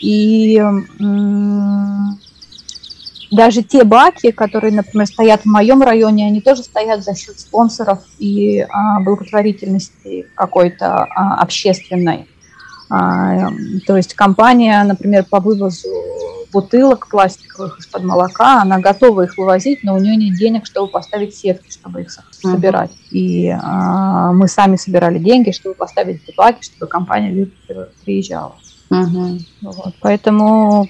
и 0.00 0.62
даже 3.32 3.62
те 3.62 3.82
баки, 3.84 4.30
которые, 4.30 4.72
например, 4.74 5.06
стоят 5.06 5.42
в 5.42 5.46
моем 5.46 5.82
районе, 5.82 6.26
они 6.26 6.42
тоже 6.42 6.62
стоят 6.62 7.02
за 7.02 7.14
счет 7.14 7.40
спонсоров 7.40 8.00
и 8.18 8.60
а, 8.60 9.00
благотворительности 9.00 10.26
какой-то 10.34 11.04
а, 11.04 11.40
общественной. 11.40 12.28
А, 12.90 13.48
то 13.86 13.96
есть 13.96 14.12
компания, 14.12 14.84
например, 14.84 15.24
по 15.24 15.40
вывозу 15.40 15.88
бутылок 16.52 17.08
пластиковых 17.08 17.78
из-под 17.80 18.04
молока, 18.04 18.62
она 18.62 18.78
готова 18.78 19.22
их 19.22 19.36
вывозить, 19.36 19.82
но 19.82 19.94
у 19.94 19.98
нее 19.98 20.16
нет 20.16 20.36
денег, 20.36 20.66
чтобы 20.66 20.90
поставить 20.90 21.34
сетки, 21.34 21.70
чтобы 21.70 22.02
их 22.02 22.10
собирать. 22.30 22.90
Uh-huh. 22.90 23.10
И 23.10 23.48
а, 23.48 24.32
мы 24.32 24.48
сами 24.48 24.76
собирали 24.76 25.18
деньги, 25.18 25.50
чтобы 25.50 25.74
поставить 25.74 26.22
эти 26.22 26.36
баки, 26.36 26.62
чтобы 26.62 26.86
компания 26.86 27.48
приезжала. 28.04 28.54
Uh-huh. 28.90 29.38
Вот. 29.62 29.94
Поэтому 30.00 30.86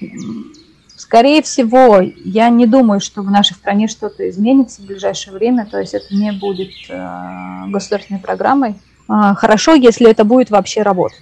Скорее 0.95 1.41
всего, 1.41 1.99
я 2.23 2.49
не 2.49 2.65
думаю, 2.65 2.99
что 2.99 3.23
в 3.23 3.29
нашей 3.29 3.55
стране 3.55 3.87
что-то 3.87 4.27
изменится 4.29 4.81
в 4.81 4.85
ближайшее 4.85 5.33
время, 5.33 5.65
то 5.65 5.77
есть 5.79 5.93
это 5.93 6.05
не 6.15 6.31
будет 6.31 6.71
э, 6.89 7.65
государственной 7.67 8.19
программой. 8.19 8.75
Э, 9.09 9.33
хорошо, 9.35 9.73
если 9.73 10.09
это 10.09 10.23
будет 10.23 10.49
вообще 10.49 10.81
работать, 10.81 11.19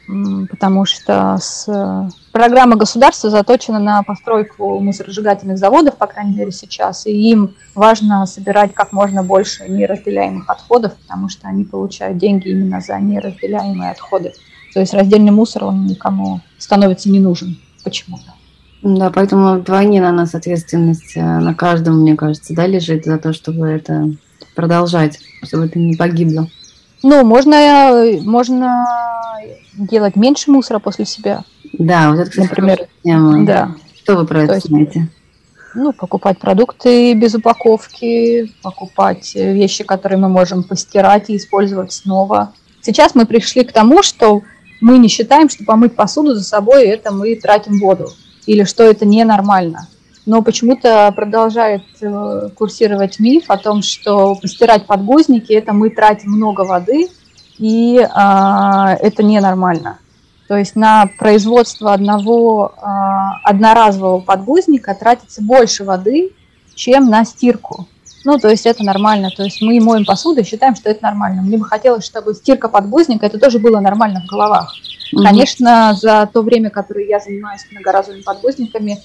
потому 0.50 0.86
что 0.86 1.38
с, 1.40 1.68
э, 1.68 2.10
программа 2.32 2.76
государства 2.76 3.30
заточена 3.30 3.80
на 3.80 4.04
постройку 4.04 4.80
мусоросжигательных 4.80 5.58
заводов, 5.58 5.98
по 5.98 6.08
крайней 6.08 6.36
мере 6.36 6.52
сейчас, 6.52 7.08
и 7.08 7.12
им 7.12 7.56
важно 7.74 8.26
собирать 8.26 8.74
как 8.74 8.92
можно 8.92 9.24
больше 9.24 9.68
неразделяемых 9.68 10.50
отходов, 10.50 10.94
потому 10.96 11.30
что 11.30 11.48
они 11.48 11.64
получают 11.64 12.18
деньги 12.18 12.50
именно 12.50 12.82
за 12.82 13.00
неразделяемые 13.00 13.92
отходы. 13.92 14.34
То 14.74 14.80
есть 14.80 14.94
раздельный 14.94 15.32
мусор, 15.32 15.66
он 15.66 15.86
никому 15.86 16.40
становится 16.58 17.10
не 17.10 17.20
нужен 17.20 17.60
почему-то. 17.84 18.34
Да, 18.84 19.12
поэтому 19.12 19.60
вдвойне 19.60 20.02
на 20.02 20.12
нас 20.12 20.34
ответственность 20.34 21.16
э, 21.16 21.22
на 21.22 21.54
каждом, 21.54 22.02
мне 22.02 22.16
кажется, 22.16 22.56
да, 22.56 22.66
лежит 22.66 23.06
за 23.06 23.18
то, 23.20 23.32
чтобы 23.32 23.68
это 23.68 24.12
продолжать, 24.56 25.20
чтобы 25.44 25.66
это 25.66 25.78
не 25.78 25.96
погибло. 25.96 26.48
Ну, 27.04 27.24
можно, 27.26 28.20
можно 28.22 28.86
делать 29.74 30.16
меньше 30.16 30.52
мусора 30.52 30.80
после 30.80 31.06
себя. 31.06 31.44
Да, 31.74 32.12
вот 32.12 32.20
это, 32.20 32.30
кстати, 32.30 32.48
например, 32.48 32.88
тема. 33.04 33.46
Да. 33.46 33.72
Что 33.96 34.18
вы 34.18 34.26
про 34.26 34.44
это 34.44 34.56
есть, 34.56 34.68
знаете? 34.68 35.08
Ну, 35.74 35.94
покупать 35.94 36.38
продукты 36.38 37.14
без 37.14 37.34
упаковки, 37.34 38.52
покупать 38.62 39.34
вещи, 39.36 39.84
которые 39.84 40.20
мы 40.20 40.28
можем 40.28 40.64
постирать 40.64 41.30
и 41.30 41.38
использовать 41.38 41.94
снова. 41.94 42.54
Сейчас 42.82 43.16
мы 43.16 43.26
пришли 43.26 43.64
к 43.64 43.72
тому, 43.72 44.04
что 44.04 44.42
мы 44.82 44.98
не 44.98 45.08
считаем, 45.08 45.50
что 45.50 45.64
помыть 45.64 45.96
посуду 45.96 46.36
за 46.36 46.44
собой 46.44 46.88
это 46.88 47.14
мы 47.14 47.36
тратим 47.36 47.80
воду 47.80 48.10
или 48.46 48.64
что 48.64 48.84
это 48.84 49.06
ненормально. 49.06 49.88
Но 50.32 50.42
почему-то 50.42 51.12
продолжает 51.14 51.84
э, 52.00 52.50
курсировать 52.56 53.20
миф 53.20 53.50
о 53.50 53.58
том, 53.58 53.82
что 53.82 54.36
постирать 54.36 54.86
подгузники 54.86 55.52
это 55.52 55.74
мы 55.74 55.90
тратим 55.90 56.32
много 56.32 56.62
воды, 56.62 57.10
и 57.58 57.98
э, 57.98 58.08
это 58.08 59.24
ненормально. 59.24 60.00
То 60.48 60.56
есть 60.56 60.78
на 60.78 61.10
производство 61.20 61.92
одного 61.92 62.74
э, 62.78 62.82
одноразового 63.44 64.22
подгузника 64.22 64.96
тратится 64.96 65.42
больше 65.44 65.84
воды, 65.84 66.32
чем 66.76 67.10
на 67.10 67.26
стирку. 67.26 67.90
Ну, 68.24 68.40
то 68.40 68.48
есть 68.48 68.66
это 68.66 68.86
нормально. 68.86 69.32
То 69.36 69.44
есть 69.44 69.62
мы 69.62 69.82
моем 69.82 70.06
посуду 70.06 70.40
и 70.40 70.46
считаем, 70.46 70.78
что 70.78 70.90
это 70.90 71.04
нормально. 71.04 71.42
Мне 71.42 71.58
бы 71.58 71.66
хотелось, 71.66 72.06
чтобы 72.06 72.36
стирка 72.36 72.70
подгузника, 72.70 73.26
это 73.26 73.38
тоже 73.38 73.60
было 73.60 73.82
нормально 73.82 74.22
в 74.26 74.30
головах. 74.32 74.74
Mm-hmm. 75.14 75.24
Конечно, 75.24 75.94
за 76.00 76.30
то 76.32 76.42
время, 76.42 76.70
которое 76.70 77.06
я 77.06 77.20
занимаюсь 77.20 77.68
многоразовыми 77.70 78.22
подгузниками, 78.22 78.98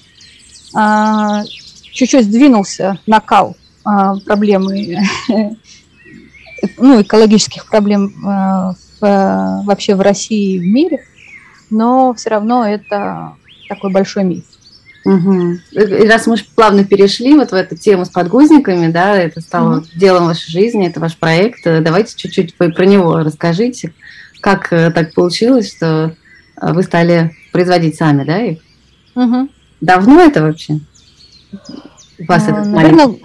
чуть-чуть 1.91 2.25
сдвинулся 2.25 2.99
накал 3.07 3.57
а, 3.83 4.15
проблемы, 4.17 4.97
ну, 6.77 7.01
экологических 7.01 7.67
проблем 7.67 8.13
а, 8.25 8.73
в, 8.99 9.61
вообще 9.65 9.95
в 9.95 10.01
России 10.01 10.55
и 10.55 10.59
в 10.59 10.63
мире, 10.63 11.03
но 11.69 12.13
все 12.13 12.29
равно 12.31 12.67
это 12.67 13.33
такой 13.69 13.91
большой 13.91 14.25
миф. 14.25 14.43
Угу. 15.05 15.53
И 15.71 16.07
раз 16.07 16.27
мы 16.27 16.35
плавно 16.53 16.83
перешли 16.83 17.33
вот 17.35 17.51
в 17.51 17.53
эту 17.53 17.77
тему 17.77 18.03
с 18.03 18.09
подгузниками, 18.09 18.91
да, 18.91 19.15
это 19.15 19.39
стало 19.39 19.77
угу. 19.77 19.87
делом 19.95 20.25
вашей 20.25 20.51
жизни, 20.51 20.85
это 20.85 20.99
ваш 20.99 21.15
проект, 21.15 21.63
давайте 21.63 22.13
чуть-чуть 22.15 22.55
про 22.55 22.85
него 22.85 23.19
расскажите, 23.19 23.93
как 24.41 24.71
э, 24.73 24.91
так 24.91 25.13
получилось, 25.13 25.73
что 25.73 26.13
э, 26.61 26.73
вы 26.73 26.83
стали 26.83 27.35
производить 27.53 27.95
сами, 27.95 28.23
да, 28.25 28.39
их? 28.39 28.59
Угу. 29.15 29.49
Давно 29.81 30.21
это 30.21 30.41
вообще? 30.41 30.79
У 32.19 32.25
вас 32.25 32.47
ну, 32.47 32.55
этот 32.55 32.67
наверное, 32.67 33.15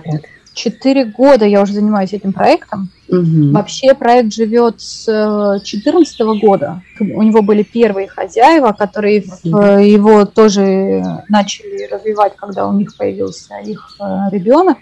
четыре 0.55 1.07
года 1.07 1.47
я 1.47 1.63
уже 1.63 1.73
занимаюсь 1.73 2.13
этим 2.13 2.33
проектом. 2.33 2.91
Угу. 3.09 3.53
Вообще 3.53 3.95
проект 3.95 4.33
живет 4.33 4.81
с 4.81 5.07
2014 5.07 6.21
э, 6.21 6.25
года. 6.41 6.83
У 7.01 7.23
него 7.23 7.43
были 7.43 7.63
первые 7.63 8.09
хозяева, 8.09 8.73
которые 8.73 9.25
угу. 9.45 9.59
его 9.79 10.25
тоже 10.25 11.03
начали 11.29 11.89
развивать, 11.91 12.37
когда 12.37 12.67
у 12.69 12.73
них 12.73 12.97
появился 12.97 13.57
их 13.65 13.97
ребенок. 14.31 14.79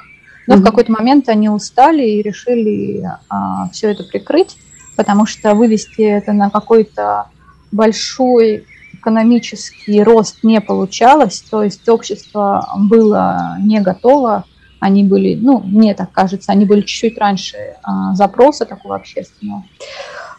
Но 0.46 0.54
угу. 0.54 0.62
в 0.62 0.64
какой-то 0.64 0.90
момент 0.92 1.28
они 1.28 1.48
устали 1.48 2.02
и 2.02 2.22
решили 2.22 3.04
а, 3.28 3.68
все 3.70 3.90
это 3.90 4.02
прикрыть 4.04 4.56
потому 5.00 5.24
что 5.24 5.54
вывести 5.54 6.02
это 6.02 6.34
на 6.34 6.50
какой-то 6.50 7.24
большой 7.72 8.66
экономический 9.00 10.02
рост 10.02 10.44
не 10.44 10.60
получалось, 10.60 11.40
то 11.50 11.62
есть 11.62 11.88
общество 11.88 12.66
было 12.76 13.56
не 13.60 13.80
готово, 13.80 14.44
они 14.78 15.04
были, 15.04 15.34
ну, 15.34 15.60
мне 15.60 15.94
так 15.94 16.12
кажется, 16.12 16.52
они 16.52 16.64
были 16.64 16.80
чуть-чуть 16.80 17.18
раньше 17.18 17.56
а, 17.82 18.14
запроса 18.14 18.64
такого 18.64 18.96
общественного. 18.96 19.64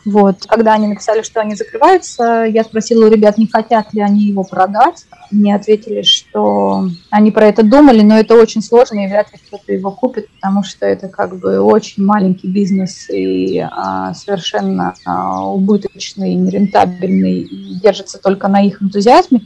Вот. 0.06 0.46
Когда 0.48 0.74
они 0.74 0.88
написали, 0.88 1.22
что 1.22 1.42
они 1.42 1.56
закрываются, 1.56 2.46
я 2.46 2.64
спросила 2.64 3.06
у 3.06 3.10
ребят, 3.10 3.38
не 3.38 3.48
хотят 3.48 3.94
ли 3.94 4.02
они 4.02 4.22
его 4.24 4.44
продать. 4.44 5.06
Мне 5.30 5.56
ответили, 5.56 6.02
что 6.02 6.90
они 7.10 7.32
про 7.32 7.48
это 7.48 7.64
думали, 7.64 8.02
но 8.02 8.18
это 8.18 8.36
очень 8.36 8.62
сложно, 8.62 9.06
и 9.06 9.08
вряд 9.08 9.32
ли 9.32 9.40
кто-то 9.48 9.72
его 9.72 9.92
купит, 9.92 10.28
потому 10.36 10.64
что 10.64 10.86
это 10.86 11.08
как 11.08 11.40
бы 11.40 11.60
очень 11.60 12.04
маленький 12.04 12.48
бизнес 12.48 13.10
и 13.10 13.60
а, 13.60 14.14
совершенно 14.14 14.96
а, 15.06 15.46
убыточный, 15.46 16.34
нерентабельный, 16.34 17.42
и 17.42 17.80
держится 17.80 18.18
только 18.18 18.48
на 18.48 18.66
их 18.66 18.82
энтузиазме. 18.82 19.42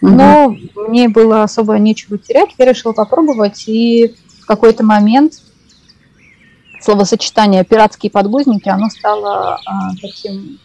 Но 0.00 0.52
mm-hmm. 0.52 0.88
мне 0.88 1.08
было 1.08 1.42
особо 1.42 1.74
нечего 1.78 2.18
терять, 2.18 2.50
я 2.56 2.66
решила 2.66 2.92
попробовать, 2.92 3.64
и 3.66 4.14
в 4.42 4.46
какой-то 4.46 4.84
момент 4.84 5.34
словосочетание 6.80 7.64
«пиратские 7.64 8.10
подгузники», 8.10 8.68
оно 8.68 8.88
стало 8.90 9.60
а, 9.64 9.90
таким 10.00 10.58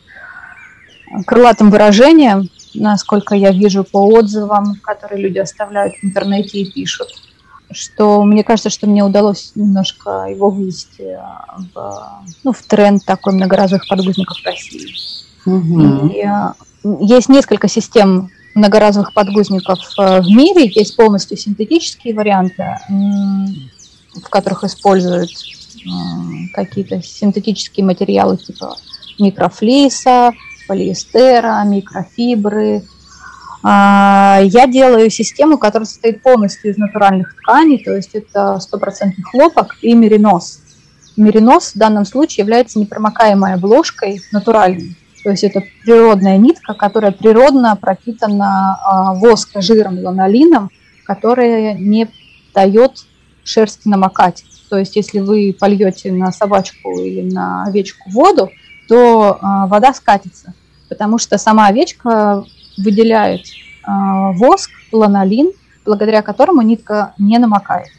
крылатым 1.26 1.70
выражением, 1.70 2.50
насколько 2.74 3.36
я 3.36 3.52
вижу 3.52 3.84
по 3.84 4.00
отзывам, 4.08 4.76
которые 4.82 5.22
люди 5.22 5.38
оставляют 5.38 5.96
в 5.96 6.04
интернете 6.04 6.60
и 6.60 6.72
пишут, 6.72 7.10
что 7.72 8.24
мне 8.24 8.44
кажется, 8.44 8.70
что 8.70 8.88
мне 8.88 9.04
удалось 9.04 9.52
немножко 9.56 10.28
его 10.30 10.50
вывести 10.50 11.18
в, 11.74 12.24
ну, 12.44 12.52
в 12.52 12.62
тренд 12.64 13.04
такой 13.06 13.34
многоразовых 13.34 13.88
подгузников 13.88 14.38
в 14.38 14.46
России. 14.46 14.96
Угу. 15.46 16.08
И, 16.10 16.22
а, 16.22 16.56
есть 17.00 17.30
несколько 17.30 17.68
систем 17.68 18.30
многоразовых 18.56 19.14
подгузников 19.14 19.80
в 19.98 20.28
мире, 20.28 20.72
есть 20.74 20.96
полностью 20.96 21.38
синтетические 21.38 22.14
варианты, 22.14 22.78
в 22.88 24.30
которых 24.30 24.64
используют 24.64 25.32
какие-то 26.54 27.02
синтетические 27.02 27.86
материалы 27.86 28.38
типа 28.38 28.76
микрофлиса, 29.20 30.32
полиэстера, 30.68 31.64
микрофибры. 31.66 32.84
А, 33.64 34.40
я 34.44 34.68
делаю 34.68 35.10
систему, 35.10 35.58
которая 35.58 35.86
состоит 35.86 36.22
полностью 36.22 36.72
из 36.72 36.78
натуральных 36.78 37.36
тканей, 37.36 37.82
то 37.84 37.96
есть 37.96 38.14
это 38.14 38.60
стопроцентный 38.60 39.24
хлопок 39.24 39.78
и 39.82 39.94
меринос. 39.94 40.60
Меринос 41.16 41.74
в 41.74 41.78
данном 41.78 42.06
случае 42.06 42.44
является 42.44 42.80
непромокаемой 42.80 43.54
обложкой 43.54 44.22
натуральной. 44.32 44.98
То 45.24 45.30
есть 45.30 45.46
это 45.46 45.64
природная 45.84 46.38
нитка, 46.38 46.74
которая 46.74 47.12
природно 47.12 47.78
пропитана 47.78 48.78
а, 48.84 49.14
воскожиром, 49.14 50.00
ланолином, 50.00 50.70
которая 51.06 51.74
не 51.76 52.10
дает 52.54 53.06
шерсти 53.46 53.88
намокать. 53.88 54.44
То 54.70 54.78
есть 54.78 54.96
если 54.96 55.20
вы 55.20 55.56
польете 55.58 56.12
на 56.12 56.32
собачку 56.32 57.00
или 57.00 57.22
на 57.22 57.64
овечку 57.64 58.10
воду, 58.10 58.50
то 58.88 59.38
а, 59.42 59.68
вода 59.68 59.94
скатится, 59.94 60.54
потому 60.90 61.18
что 61.18 61.38
сама 61.38 61.68
овечка 61.68 62.44
выделяет 62.78 63.46
а, 63.84 64.32
воск, 64.32 64.72
ланолин, 64.92 65.52
благодаря 65.86 66.22
которому 66.22 66.62
нитка 66.62 67.14
не 67.18 67.38
намокает. 67.38 67.90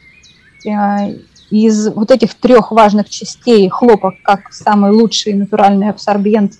Э, 0.66 1.18
из 1.50 1.88
вот 1.88 2.10
этих 2.10 2.34
трех 2.34 2.72
важных 2.72 3.08
частей 3.08 3.68
хлопок 3.68 4.14
как 4.22 4.52
самый 4.52 4.90
лучший 4.90 5.34
натуральный 5.34 5.90
абсорбент, 5.90 6.54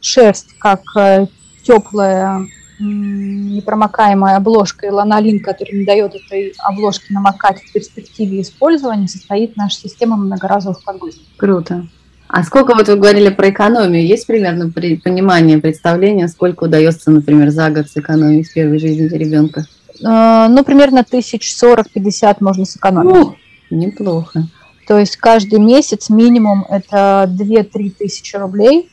шерсть 0.00 0.58
как 0.58 0.80
э, 0.96 1.26
теплая 1.62 2.46
непромокаемая 2.80 4.36
обложка 4.36 4.86
и 4.86 4.90
ланолин, 4.90 5.40
который 5.40 5.78
не 5.78 5.84
дает 5.84 6.14
этой 6.14 6.54
обложке 6.58 7.12
намокать 7.12 7.62
в 7.62 7.72
перспективе 7.72 8.40
использования, 8.40 9.08
состоит 9.08 9.56
наша 9.56 9.76
система 9.76 10.16
многоразовых 10.16 10.82
подгузников. 10.84 11.28
Круто. 11.36 11.86
А 12.28 12.44
сколько, 12.44 12.74
вот 12.74 12.86
вы 12.88 12.96
говорили 12.96 13.28
про 13.28 13.50
экономию, 13.50 14.06
есть 14.06 14.26
примерно 14.26 14.70
при, 14.70 14.96
понимание, 14.96 15.58
представление, 15.58 16.28
сколько 16.28 16.64
удается, 16.64 17.10
например, 17.10 17.50
за 17.50 17.70
год 17.70 17.88
сэкономить 17.88 18.48
в 18.48 18.54
первой 18.54 18.78
жизни 18.78 19.08
ребенка? 19.08 19.64
Э, 20.04 20.46
ну, 20.48 20.62
примерно 20.62 21.02
тысяч 21.02 21.52
сорок-пятьдесят 21.56 22.40
можно 22.40 22.64
сэкономить. 22.64 23.12
Ну, 23.12 23.36
неплохо. 23.70 24.44
То 24.86 24.98
есть 24.98 25.16
каждый 25.16 25.58
месяц 25.58 26.08
минимум 26.08 26.64
это 26.68 27.28
2-3 27.28 27.94
тысячи 27.98 28.36
рублей, 28.36 28.88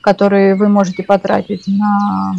которые 0.00 0.54
вы 0.54 0.68
можете 0.68 1.02
потратить 1.02 1.66
на... 1.66 2.34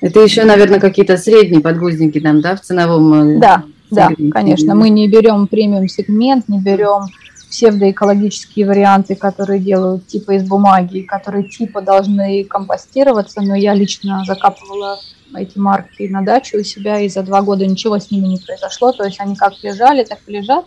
Это 0.00 0.20
еще, 0.20 0.44
наверное, 0.44 0.80
какие-то 0.80 1.16
средние 1.16 1.60
подгузники 1.60 2.20
там, 2.20 2.40
да, 2.40 2.56
в 2.56 2.60
ценовом... 2.60 3.36
Э, 3.36 3.38
да, 3.38 3.64
да, 3.90 4.10
конечно. 4.32 4.74
Мы 4.74 4.90
не 4.90 5.08
берем 5.08 5.46
премиум 5.46 5.88
сегмент, 5.88 6.48
не 6.48 6.58
берем 6.58 7.06
псевдоэкологические 7.50 8.66
варианты, 8.66 9.14
которые 9.14 9.60
делают 9.60 10.06
типа 10.06 10.32
из 10.32 10.46
бумаги, 10.46 11.00
которые 11.00 11.44
типа 11.44 11.80
должны 11.80 12.44
компостироваться, 12.44 13.40
но 13.40 13.54
я 13.54 13.74
лично 13.74 14.24
закапывала 14.26 14.98
эти 15.34 15.58
марки 15.58 16.06
на 16.08 16.22
даче 16.22 16.58
у 16.58 16.64
себя, 16.64 17.00
и 17.00 17.08
за 17.08 17.22
два 17.22 17.42
года 17.42 17.66
ничего 17.66 17.98
с 17.98 18.10
ними 18.10 18.26
не 18.26 18.38
произошло, 18.38 18.92
то 18.92 19.04
есть 19.04 19.20
они 19.20 19.36
как 19.36 19.54
лежали, 19.62 20.04
так 20.04 20.18
и 20.26 20.32
лежат. 20.32 20.64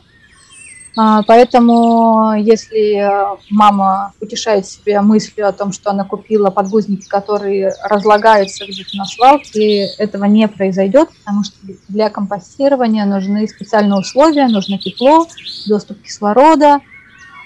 А, 0.98 1.24
поэтому, 1.24 2.34
если 2.38 3.08
мама 3.50 4.14
утешает 4.20 4.66
себя 4.66 5.02
мыслью 5.02 5.48
о 5.48 5.52
том, 5.52 5.72
что 5.72 5.92
она 5.92 6.04
купила 6.04 6.50
подгузники, 6.50 7.08
которые 7.08 7.74
разлагаются 7.84 8.66
где-то 8.66 8.98
на 8.98 9.06
свалке, 9.06 9.86
этого 9.98 10.26
не 10.26 10.48
произойдет, 10.48 11.10
потому 11.20 11.44
что 11.44 11.56
для 11.88 12.10
компостирования 12.10 13.06
нужны 13.06 13.48
специальные 13.48 14.00
условия, 14.00 14.48
нужно 14.48 14.78
тепло, 14.78 15.28
доступ 15.68 16.02
кислорода, 16.02 16.80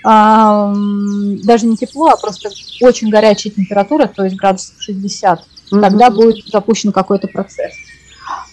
а, 0.06 0.74
даже 1.44 1.66
не 1.66 1.78
тепло, 1.78 2.10
а 2.10 2.18
просто 2.18 2.50
очень 2.82 3.10
горячая 3.10 3.54
температура, 3.54 4.08
то 4.08 4.24
есть 4.24 4.36
градусов 4.36 4.76
60. 4.80 5.42
Тогда 5.70 6.10
будет 6.10 6.46
запущен 6.48 6.92
какой-то 6.92 7.28
процесс. 7.28 7.74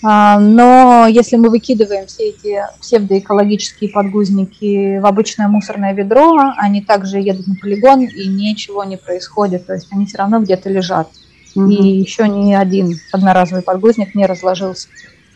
А, 0.02 0.38
но 0.38 1.06
если 1.06 1.36
мы 1.36 1.50
выкидываем 1.50 2.06
все 2.06 2.30
эти 2.30 2.62
псевдоэкологические 2.80 3.90
подгузники 3.90 4.98
в 4.98 5.06
обычное 5.06 5.48
мусорное 5.48 5.92
ведро, 5.92 6.52
они 6.56 6.80
также 6.80 7.18
едут 7.18 7.46
на 7.46 7.54
полигон 7.54 8.04
и 8.04 8.26
ничего 8.26 8.84
не 8.84 8.96
происходит, 8.96 9.66
то 9.66 9.74
есть 9.74 9.88
они 9.92 10.06
все 10.06 10.18
равно 10.18 10.40
где-то 10.40 10.70
лежат. 10.70 11.08
Угу. 11.54 11.68
И 11.68 11.98
еще 11.98 12.28
ни 12.28 12.54
один 12.54 12.98
одноразовый 13.12 13.62
подгузник 13.62 14.14
не 14.14 14.26
разложился. 14.26 14.88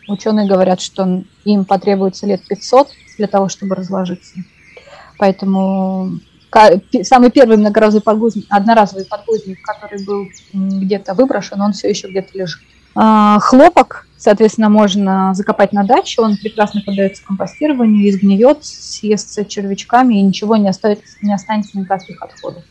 Ученые 0.07 0.47
говорят, 0.47 0.81
что 0.81 1.23
им 1.43 1.65
потребуется 1.65 2.25
лет 2.25 2.41
500 2.47 2.89
для 3.17 3.27
того, 3.27 3.49
чтобы 3.49 3.75
разложиться. 3.75 4.35
Поэтому 5.17 6.19
самый 7.03 7.31
первый 7.31 7.57
многоразовый 7.57 8.01
подгузник, 8.01 8.45
одноразовый 8.49 9.05
подгузник, 9.05 9.61
который 9.61 10.03
был 10.05 10.27
где-то 10.53 11.13
выброшен, 11.13 11.61
он 11.61 11.73
все 11.73 11.89
еще 11.89 12.07
где-то 12.07 12.37
лежит. 12.37 12.61
А, 12.95 13.39
хлопок, 13.39 14.07
соответственно, 14.17 14.69
можно 14.69 15.33
закопать 15.33 15.73
на 15.73 15.83
даче, 15.83 16.21
он 16.21 16.37
прекрасно 16.37 16.81
поддается 16.85 17.23
компостированию, 17.25 18.09
изгниет, 18.09 18.63
съестся 18.63 19.45
червячками 19.45 20.15
и 20.15 20.21
ничего 20.21 20.55
не, 20.55 20.69
оставит, 20.69 21.01
не 21.21 21.33
останется 21.33 21.77
никаких 21.77 22.21
отходов. 22.21 22.63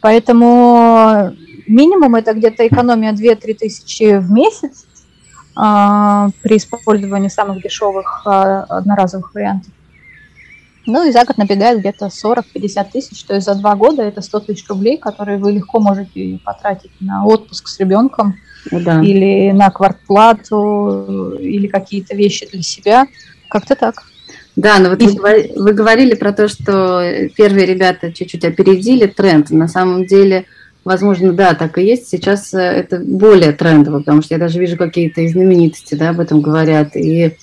Поэтому 0.00 1.32
минимум 1.68 2.16
это 2.16 2.34
где-то 2.34 2.66
экономия 2.66 3.12
2-3 3.12 3.54
тысячи 3.54 4.18
в 4.18 4.32
месяц 4.32 4.86
а, 5.54 6.30
при 6.42 6.56
использовании 6.56 7.28
самых 7.28 7.62
дешевых 7.62 8.22
а, 8.26 8.64
одноразовых 8.64 9.32
вариантов. 9.32 9.70
Ну 10.84 11.06
и 11.06 11.12
за 11.12 11.24
год 11.24 11.38
набегает 11.38 11.78
где-то 11.78 12.06
40-50 12.06 12.90
тысяч, 12.92 13.22
то 13.22 13.34
есть 13.34 13.46
за 13.46 13.54
два 13.54 13.76
года 13.76 14.02
это 14.02 14.20
100 14.20 14.40
тысяч 14.40 14.68
рублей, 14.68 14.96
которые 14.96 15.38
вы 15.38 15.52
легко 15.52 15.78
можете 15.78 16.40
потратить 16.44 16.90
на 17.00 17.24
отпуск 17.24 17.68
с 17.68 17.78
ребенком, 17.78 18.34
да. 18.70 19.00
или 19.02 19.50
на 19.52 19.70
квартплату, 19.70 21.36
или 21.40 21.66
какие-то 21.66 22.14
вещи 22.14 22.48
для 22.50 22.62
себя. 22.62 23.06
Как-то 23.48 23.74
так. 23.74 24.02
Да, 24.54 24.78
но 24.78 24.90
вот 24.90 25.02
вы, 25.02 25.50
вы 25.56 25.72
говорили 25.72 26.14
про 26.14 26.32
то, 26.32 26.46
что 26.46 27.02
первые 27.36 27.66
ребята 27.66 28.12
чуть-чуть 28.12 28.44
опередили 28.44 29.06
тренд. 29.06 29.50
На 29.50 29.66
самом 29.66 30.04
деле, 30.04 30.44
возможно, 30.84 31.32
да, 31.32 31.54
так 31.54 31.78
и 31.78 31.84
есть. 31.84 32.08
Сейчас 32.08 32.52
э, 32.52 32.58
это 32.58 32.98
более 32.98 33.52
трендово, 33.52 34.00
потому 34.00 34.20
что 34.20 34.34
я 34.34 34.38
даже 34.38 34.60
вижу 34.60 34.76
какие-то 34.76 35.26
знаменитости, 35.26 35.94
да, 35.94 36.10
об 36.10 36.20
этом 36.20 36.42
говорят. 36.42 36.94
И, 36.96 37.34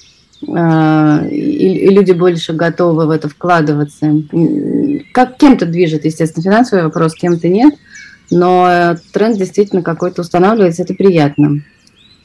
э, 0.48 1.30
и, 1.32 1.88
и 1.88 1.90
люди 1.90 2.12
больше 2.12 2.54
готовы 2.54 3.08
в 3.08 3.10
это 3.10 3.28
вкладываться. 3.28 4.22
Как 5.12 5.38
кем-то 5.38 5.66
движет, 5.66 6.06
естественно, 6.06 6.44
финансовый 6.44 6.84
вопрос, 6.84 7.16
кем-то 7.16 7.50
нет– 7.50 7.74
но 8.32 8.68
э, 8.70 8.96
тренд 9.14 9.38
действительно 9.38 9.82
какой-то 9.82 10.22
устанавливается, 10.22 10.84
это 10.84 10.94
приятно. 10.94 11.62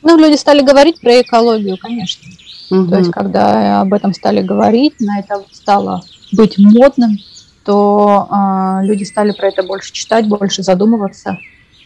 Ну, 0.03 0.19
люди 0.19 0.37
стали 0.37 0.63
говорить 0.63 1.01
про 1.01 1.23
экологию, 1.23 1.77
конечно. 1.79 2.29
Угу. 2.71 2.91
То 2.91 2.99
есть, 2.99 3.11
когда 3.11 3.81
об 3.81 3.93
этом 3.95 4.13
стали 4.13 4.43
говорить, 4.43 5.01
на 5.01 5.21
это 5.21 5.43
стало 5.51 6.03
быть 6.33 6.59
модным, 6.59 7.19
то 7.65 8.29
э, 8.31 8.87
люди 8.87 9.05
стали 9.05 9.33
про 9.33 9.49
это 9.49 9.63
больше 9.63 9.93
читать, 9.93 10.29
больше 10.29 10.63
задумываться. 10.63 11.39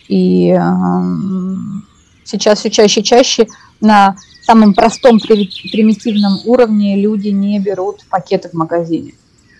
И 0.09 0.51
э, 0.51 0.61
сейчас 2.25 2.61
все 2.61 2.71
чаще 2.71 3.01
и 3.01 3.05
чаще 3.05 3.47
на 3.81 4.17
самом 4.43 4.75
простом 4.75 5.21
примитивном 5.21 6.39
уровне 6.45 7.01
люди 7.01 7.29
не 7.29 7.61
берут 7.61 8.05
пакеты 8.11 8.49
в 8.49 8.55
магазине 8.55 9.13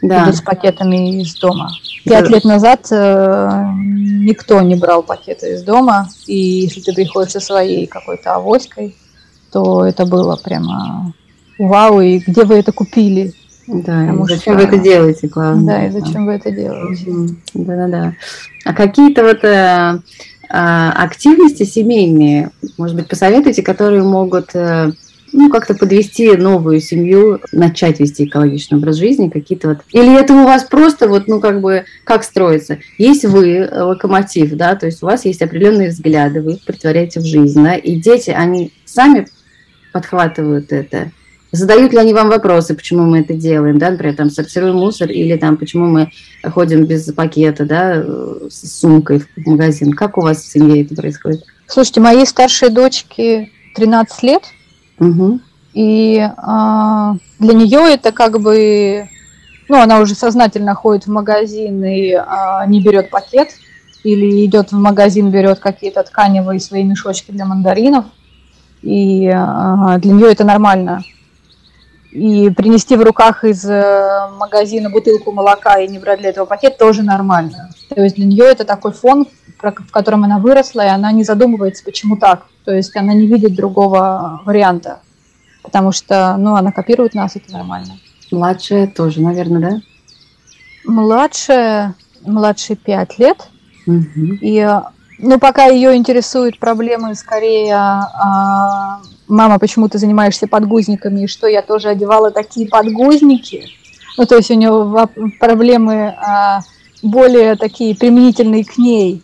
да. 0.03 0.25
идут 0.25 0.37
с 0.37 0.41
пакетами 0.41 1.21
из 1.21 1.35
дома. 1.37 1.71
Пять 2.09 2.31
лет 2.31 2.45
назад 2.45 2.87
э, 2.91 3.63
никто 3.75 4.61
не 4.63 4.75
брал 4.75 5.03
пакеты 5.03 5.55
из 5.55 5.63
дома, 5.63 6.09
и 6.27 6.37
если 6.37 6.81
ты 6.81 6.93
приходишь 6.93 7.33
со 7.33 7.41
своей 7.41 7.87
какой-то 7.87 8.35
авоськой, 8.35 8.97
то 9.53 9.85
это 9.85 10.07
было 10.07 10.37
прямо 10.37 11.15
вау, 11.59 12.01
и 12.01 12.19
где 12.19 12.45
вы 12.45 12.57
это 12.57 12.73
купили? 12.73 13.33
Да, 13.67 14.01
Потому 14.01 14.25
и 14.25 14.29
зачем 14.29 14.55
что... 14.55 14.55
вы 14.55 14.63
это 14.63 14.79
делаете, 14.79 15.29
главное. 15.29 15.79
Да, 15.79 15.87
и 15.87 15.91
зачем 15.91 16.27
вы 16.27 16.33
это 16.33 16.51
делаете. 16.51 17.35
Да-да-да. 17.53 18.15
А 18.65 18.73
какие-то 18.73 19.25
вот 19.25 19.45
э, 19.45 19.99
э, 20.49 20.91
активности 20.95 21.65
семейные, 21.65 22.51
может 22.79 22.97
быть, 22.97 23.09
посоветуйте, 23.09 23.63
которые 23.63 24.03
могут 24.03 24.55
э, 24.55 24.93
ну, 25.33 25.51
как-то 25.51 25.75
подвести 25.75 26.37
новую 26.37 26.81
семью, 26.81 27.41
начать 27.53 28.01
вести 28.01 28.25
экологичный 28.25 28.79
образ 28.79 28.97
жизни, 28.97 29.29
какие-то 29.29 29.69
вот... 29.69 29.79
Или 29.93 30.19
это 30.19 30.35
у 30.35 30.45
вас 30.45 30.65
просто 30.65 31.09
вот, 31.09 31.29
ну, 31.29 31.41
как 31.41 31.61
бы, 31.61 31.85
как 32.05 32.25
строится? 32.25 32.79
Есть 32.99 33.25
вы, 33.25 33.49
э, 33.57 33.83
локомотив, 33.83 34.55
да, 34.57 34.75
то 34.75 34.87
есть 34.87 35.03
у 35.03 35.07
вас 35.07 35.25
есть 35.25 35.43
определенные 35.43 35.91
взгляды, 35.91 36.43
вы 36.43 36.55
их 36.55 36.65
притворяете 36.65 37.21
в 37.21 37.25
жизнь, 37.25 37.63
да, 37.63 37.75
и 37.75 37.97
дети, 37.97 38.31
они 38.31 38.73
сами 38.85 39.27
подхватывают 39.93 40.73
это, 40.73 41.11
Задают 41.51 41.93
ли 41.93 41.99
они 41.99 42.13
вам 42.13 42.29
вопросы, 42.29 42.75
почему 42.75 43.05
мы 43.05 43.21
это 43.21 43.33
делаем, 43.33 43.79
да, 43.79 43.91
например, 43.91 44.15
там, 44.17 44.31
сортируем 44.31 44.77
мусор, 44.77 45.11
или 45.11 45.35
там, 45.37 45.57
почему 45.57 45.87
мы 45.87 46.11
ходим 46.45 46.85
без 46.85 47.11
пакета, 47.13 47.65
да, 47.65 48.05
с 48.51 48.81
сумкой 48.81 49.21
в 49.21 49.47
магазин. 49.47 49.93
Как 49.95 50.19
у 50.19 50.21
вас 50.21 50.43
в 50.43 50.53
семье 50.53 50.83
это 50.83 50.95
происходит? 50.95 51.45
Слушайте, 51.67 52.01
моей 52.01 52.27
старшей 52.27 52.69
дочке 52.69 53.51
13 53.77 54.23
лет, 54.25 54.43
Угу. 55.01 55.41
И 55.75 56.29
а, 56.37 57.17
для 57.39 57.55
нее 57.55 57.95
это 57.95 58.13
как 58.13 58.41
бы, 58.41 59.09
ну, 59.69 59.81
она 59.81 60.01
уже 60.01 60.15
сознательно 60.15 60.75
ходит 60.75 61.07
в 61.07 61.11
магазин 61.11 61.85
и 61.85 62.13
а, 62.13 62.67
не 62.67 62.81
берет 62.81 63.11
пакет, 63.11 63.51
или 64.05 64.45
идет 64.45 64.73
в 64.73 64.77
магазин, 64.77 65.31
берет 65.31 65.59
какие-то 65.59 66.03
тканевые 66.03 66.61
свои 66.61 66.85
мешочки 66.85 67.31
для 67.31 67.45
мандаринов. 67.45 68.07
И 68.81 69.27
э, 69.27 69.99
для 69.99 70.13
нее 70.13 70.31
это 70.31 70.45
нормально. 70.45 71.03
И 72.11 72.49
принести 72.51 72.97
в 72.97 73.03
руках 73.03 73.45
из 73.45 73.65
э, 73.65 74.29
магазина 74.39 74.89
бутылку 74.89 75.31
молока 75.31 75.79
и 75.79 75.89
не 75.89 75.99
брать 75.99 76.21
для 76.21 76.31
этого 76.31 76.47
пакет 76.47 76.79
тоже 76.79 77.03
нормально. 77.03 77.71
То 77.95 78.03
есть 78.03 78.17
для 78.17 78.25
нее 78.25 78.47
это 78.47 78.65
такой 78.65 78.93
фон, 78.93 79.27
в 79.61 79.91
котором 79.91 80.25
она 80.25 80.39
выросла, 80.39 80.87
и 80.87 80.89
она 80.89 81.13
не 81.13 81.25
задумывается, 81.25 81.85
почему 81.85 82.17
так. 82.17 82.47
То 82.65 82.73
есть 82.73 82.97
она 82.97 83.13
не 83.13 83.27
видит 83.27 83.55
другого 83.55 84.41
варианта, 84.45 85.01
потому 85.63 85.93
что, 85.93 86.37
ну, 86.39 86.55
она 86.55 86.73
копирует 86.73 87.15
нас, 87.15 87.37
это 87.37 87.53
нормально. 87.53 87.99
Младшая 88.31 88.87
тоже, 88.87 89.21
наверное, 89.21 89.71
да? 89.71 89.81
Младшая, 90.85 91.95
младшей 92.23 92.77
пять 92.77 93.19
лет. 93.19 93.49
Угу. 93.87 94.39
И, 94.41 94.67
ну, 95.19 95.39
пока 95.39 95.67
ее 95.67 95.95
интересуют 95.97 96.59
проблемы 96.59 97.15
скорее, 97.15 97.75
а, 97.75 99.01
мама, 99.29 99.59
почему 99.59 99.89
ты 99.89 99.99
занимаешься 99.99 100.47
подгузниками, 100.47 101.25
и 101.25 101.27
что 101.27 101.47
я 101.47 101.63
тоже 101.63 101.89
одевала 101.89 102.31
такие 102.31 102.69
подгузники. 102.69 103.69
Ну, 104.17 104.27
то 104.27 104.37
есть 104.37 104.51
у 104.51 104.55
нее 104.55 105.09
проблемы 105.39 106.15
а, 106.19 106.61
более 107.03 107.57
такие 107.57 107.95
применительные 107.95 108.65
к 108.65 108.77
ней, 108.77 109.23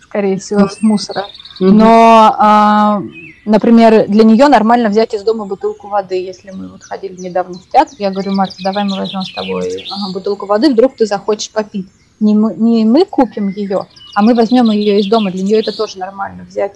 скорее 0.00 0.38
всего, 0.38 0.68
с 0.68 0.80
мусора. 0.80 1.26
Но, 1.58 2.34
а, 2.38 3.02
например, 3.44 4.06
для 4.08 4.24
нее 4.24 4.48
нормально 4.48 4.88
взять 4.88 5.12
из 5.12 5.22
дома 5.22 5.44
бутылку 5.44 5.88
воды. 5.88 6.24
Если 6.24 6.50
мы 6.50 6.68
вот 6.68 6.82
ходили 6.82 7.20
недавно 7.20 7.58
в 7.58 7.68
театр, 7.68 7.94
я 7.98 8.10
говорю, 8.10 8.32
Марта, 8.32 8.56
давай 8.60 8.84
мы 8.84 8.96
возьмем 8.96 9.22
с 9.22 9.32
тобой 9.32 9.84
бутылку 10.14 10.46
воды, 10.46 10.70
вдруг 10.70 10.96
ты 10.96 11.06
захочешь 11.06 11.50
попить. 11.50 11.88
Не 12.18 12.34
мы, 12.34 12.54
не 12.54 12.84
мы 12.84 13.04
купим 13.04 13.48
ее, 13.48 13.86
а 14.14 14.22
мы 14.22 14.34
возьмем 14.34 14.70
ее 14.70 15.00
из 15.00 15.06
дома. 15.06 15.30
Для 15.30 15.42
нее 15.42 15.60
это 15.60 15.76
тоже 15.76 15.98
нормально 15.98 16.44
взять, 16.44 16.72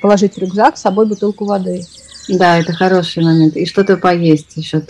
положить 0.00 0.34
в 0.34 0.38
рюкзак 0.38 0.76
с 0.76 0.82
собой 0.82 1.06
бутылку 1.06 1.44
воды. 1.44 1.82
Да, 2.28 2.58
это 2.58 2.72
хороший 2.72 3.22
момент. 3.22 3.56
И 3.56 3.66
что-то 3.66 3.96
поесть 3.96 4.56
еще. 4.56 4.82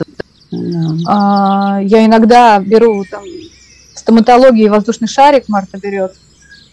А, 1.06 1.80
я 1.82 2.04
иногда 2.04 2.60
беру 2.60 3.04
там 3.04 3.22
стоматологии 3.94 4.68
воздушный 4.68 5.08
шарик 5.08 5.48
Марта 5.48 5.78
берет, 5.78 6.14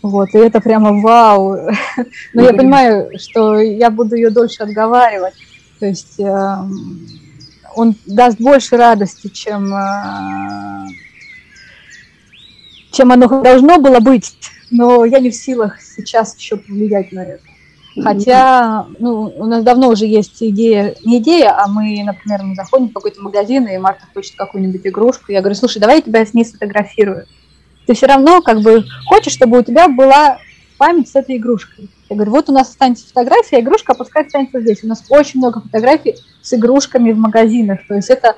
вот, 0.02 0.30
и 0.34 0.38
это 0.38 0.60
прямо 0.60 1.00
вау. 1.02 1.58
Но 2.34 2.42
я 2.42 2.54
понимаю, 2.54 3.12
что 3.20 3.60
я 3.60 3.90
буду 3.90 4.16
ее 4.16 4.30
дольше 4.30 4.64
отговаривать. 4.64 5.34
То 5.80 5.86
есть 5.86 6.20
э, 6.20 6.56
он 7.76 7.96
даст 8.06 8.40
больше 8.40 8.76
радости, 8.76 9.28
чем, 9.28 9.74
э, 9.74 10.88
чем 12.92 13.12
оно 13.12 13.28
должно 13.42 13.80
было 13.80 14.00
быть. 14.00 14.36
Но 14.72 15.06
я 15.06 15.20
не 15.20 15.30
в 15.30 15.36
силах 15.36 15.82
сейчас 15.82 16.36
еще 16.38 16.58
повлиять 16.58 17.12
на 17.12 17.24
это. 17.24 17.49
Хотя, 18.04 18.86
ну, 19.00 19.34
у 19.38 19.46
нас 19.46 19.64
давно 19.64 19.90
уже 19.90 20.06
есть 20.06 20.42
идея, 20.42 20.96
не 21.04 21.20
идея, 21.20 21.56
а 21.58 21.68
мы, 21.68 22.04
например, 22.04 22.44
мы 22.44 22.56
заходим 22.56 22.90
в 22.90 22.94
какой-то 22.94 23.22
магазин, 23.22 23.68
и 23.68 23.78
Марта 23.78 24.06
хочет 24.14 24.36
какую-нибудь 24.36 24.86
игрушку. 24.86 25.32
Я 25.32 25.42
говорю, 25.42 25.56
слушай, 25.56 25.80
давай 25.80 25.98
я 25.98 26.02
тебя 26.02 26.26
с 26.26 26.34
ней 26.34 26.46
сфотографирую 26.46 27.26
ты 27.90 27.96
все 27.96 28.06
равно 28.06 28.44
как 28.44 28.62
бы 28.62 28.86
хочешь, 29.08 29.34
чтобы 29.34 29.58
у 29.58 29.64
тебя 29.64 29.88
была 29.88 30.38
память 30.78 31.10
с 31.10 31.16
этой 31.16 31.38
игрушкой. 31.38 31.90
Я 32.08 32.16
говорю, 32.16 32.34
вот 32.34 32.48
у 32.48 32.54
нас 32.54 32.70
останется 32.70 33.08
фотография, 33.08 33.58
а 33.58 33.62
игрушка 33.62 33.96
пускай 33.96 34.26
останется 34.26 34.62
здесь. 34.62 34.84
У 34.84 34.88
нас 34.88 35.04
очень 35.10 35.40
много 35.40 35.60
фотографий 35.60 36.16
с 36.44 36.54
игрушками 36.54 37.12
в 37.14 37.18
магазинах. 37.18 37.80
То 37.88 37.96
есть 37.96 38.12
это 38.12 38.36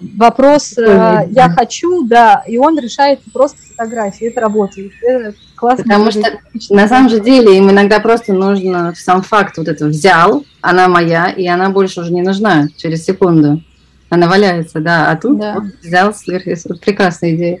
вопрос 0.00 0.78
э, 0.78 1.28
«я 1.28 1.50
хочу», 1.50 2.06
да, 2.06 2.44
и 2.46 2.56
он 2.56 2.78
решает 2.78 3.20
просто 3.30 3.58
фотографии. 3.60 4.28
Это 4.28 4.40
работает. 4.40 4.92
Это 5.02 5.34
классно. 5.64 5.84
Потому 5.84 6.10
что 6.10 6.40
на 6.70 6.88
самом 6.88 7.08
же 7.08 7.20
деле 7.20 7.56
им 7.56 7.70
иногда 7.70 8.00
просто 8.00 8.32
нужно 8.32 8.92
сам 8.96 9.22
факт 9.22 9.56
вот 9.56 9.68
это 9.68 9.86
взял, 9.86 10.44
она 10.60 10.88
моя, 10.88 11.30
и 11.30 11.46
она 11.46 11.70
больше 11.70 12.00
уже 12.00 12.12
не 12.12 12.22
нужна 12.22 12.68
через 12.76 13.04
секунду. 13.04 13.62
Она 14.10 14.28
валяется, 14.28 14.80
да. 14.80 15.10
А 15.10 15.16
тут 15.16 15.38
да. 15.38 15.54
Вот 15.54 15.64
взял 15.82 16.14
сверху. 16.14 16.50
Прекрасная 16.78 17.34
идея. 17.34 17.60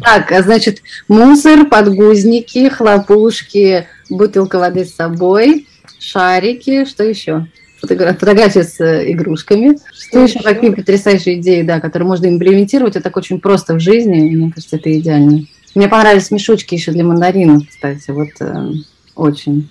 Так, 0.00 0.30
а 0.30 0.42
значит, 0.42 0.82
мусор, 1.08 1.66
подгузники, 1.66 2.68
хлопушки, 2.68 3.86
бутылка 4.10 4.58
воды 4.58 4.84
с 4.84 4.94
собой, 4.94 5.66
шарики, 5.98 6.84
что 6.84 7.04
еще? 7.04 7.46
фотографии 7.80 8.62
с 8.62 8.80
э, 8.80 9.12
игрушками. 9.12 9.78
Что 9.92 10.24
еще? 10.24 10.40
Какие 10.40 10.70
потрясающие 10.70 11.40
идеи, 11.40 11.62
да, 11.62 11.80
которые 11.80 12.08
можно 12.08 12.26
имплементировать. 12.26 12.96
Это 12.96 13.04
так 13.04 13.16
очень 13.16 13.40
просто 13.40 13.74
в 13.74 13.80
жизни. 13.80 14.34
Мне 14.34 14.52
кажется, 14.52 14.76
это 14.76 14.96
идеально. 14.98 15.44
Мне 15.74 15.88
понравились 15.88 16.30
мешочки 16.30 16.74
еще 16.74 16.92
для 16.92 17.04
мандаринов, 17.04 17.68
кстати. 17.68 18.10
Вот 18.10 18.30
э, 18.40 18.72
очень. 19.14 19.68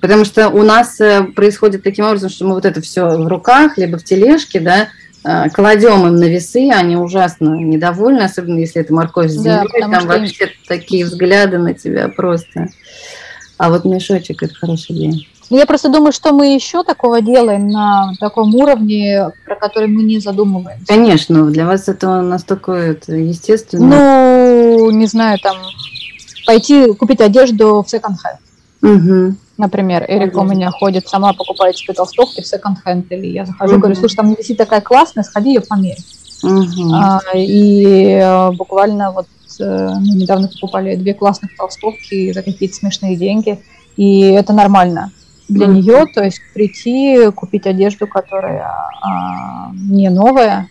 Потому 0.00 0.24
что 0.24 0.48
у 0.48 0.62
нас 0.62 1.00
э, 1.00 1.24
происходит 1.24 1.82
таким 1.82 2.04
образом, 2.04 2.30
что 2.30 2.46
мы 2.46 2.54
вот 2.54 2.64
это 2.64 2.80
все 2.80 3.06
в 3.06 3.28
руках, 3.28 3.76
либо 3.78 3.98
в 3.98 4.04
тележке, 4.04 4.60
да, 4.60 4.88
Э, 5.22 5.50
кладем 5.50 6.06
им 6.06 6.16
на 6.16 6.24
весы, 6.24 6.70
они 6.70 6.96
ужасно 6.96 7.54
недовольны, 7.54 8.22
особенно 8.22 8.58
если 8.58 8.80
это 8.80 8.94
морковь 8.94 9.30
с 9.30 9.34
землей, 9.34 9.82
да, 9.82 9.88
там 9.90 10.06
вообще 10.06 10.44
им... 10.44 10.50
такие 10.66 11.04
взгляды 11.04 11.58
на 11.58 11.74
тебя 11.74 12.08
просто. 12.08 12.68
А 13.58 13.68
вот 13.68 13.84
мешочек– 13.84 14.42
это 14.44 14.54
хорошая 14.54 14.96
идея. 14.96 15.26
Ну, 15.50 15.58
я 15.58 15.66
просто 15.66 15.88
думаю, 15.88 16.12
что 16.12 16.32
мы 16.32 16.54
еще 16.54 16.84
такого 16.84 17.20
делаем 17.20 17.68
на 17.68 18.12
таком 18.20 18.54
уровне, 18.54 19.30
про 19.44 19.56
который 19.56 19.88
мы 19.88 20.04
не 20.04 20.20
задумываемся. 20.20 20.86
Конечно, 20.86 21.50
для 21.50 21.66
вас 21.66 21.88
это 21.88 22.22
настолько 22.22 22.72
это 22.72 23.14
естественно. 23.14 23.86
Ну, 23.88 24.90
не 24.92 25.06
знаю, 25.06 25.38
там, 25.42 25.56
пойти 26.46 26.92
купить 26.94 27.20
одежду 27.20 27.82
в 27.82 27.90
секонд-хенд. 27.90 28.38
Угу. 28.82 29.34
Например, 29.58 30.04
Эрика 30.06 30.38
у 30.38 30.44
меня 30.44 30.70
ходит, 30.70 31.08
сама 31.08 31.32
покупает 31.32 31.76
себе 31.76 31.94
толстовки 31.94 32.42
в 32.42 32.46
секонд-хенд, 32.46 33.10
или 33.10 33.26
я 33.26 33.44
захожу, 33.44 33.78
говорю, 33.78 33.96
слушай, 33.96 34.14
там 34.14 34.32
висит 34.32 34.56
такая 34.56 34.80
классная, 34.80 35.24
сходи 35.24 35.54
ее 35.54 35.60
померь. 35.62 35.98
А, 36.94 37.20
и 37.34 38.14
э, 38.22 38.52
буквально 38.52 39.10
вот 39.10 39.26
мы 39.58 40.14
недавно 40.14 40.48
покупали 40.48 40.94
две 40.94 41.12
классных 41.12 41.54
толстовки 41.56 42.32
за 42.32 42.42
какие-то 42.42 42.76
смешные 42.76 43.16
деньги, 43.16 43.60
и 43.96 44.20
это 44.20 44.52
нормально 44.54 45.10
для 45.50 45.66
нее, 45.66 46.06
то 46.14 46.24
есть 46.24 46.40
прийти, 46.54 47.30
купить 47.34 47.66
одежду, 47.66 48.06
которая 48.06 48.66
а, 49.02 49.70
не 49.74 50.08
новая, 50.08 50.68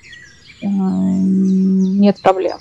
э, 0.61 0.65
нет 0.65 2.21
проблем. 2.21 2.57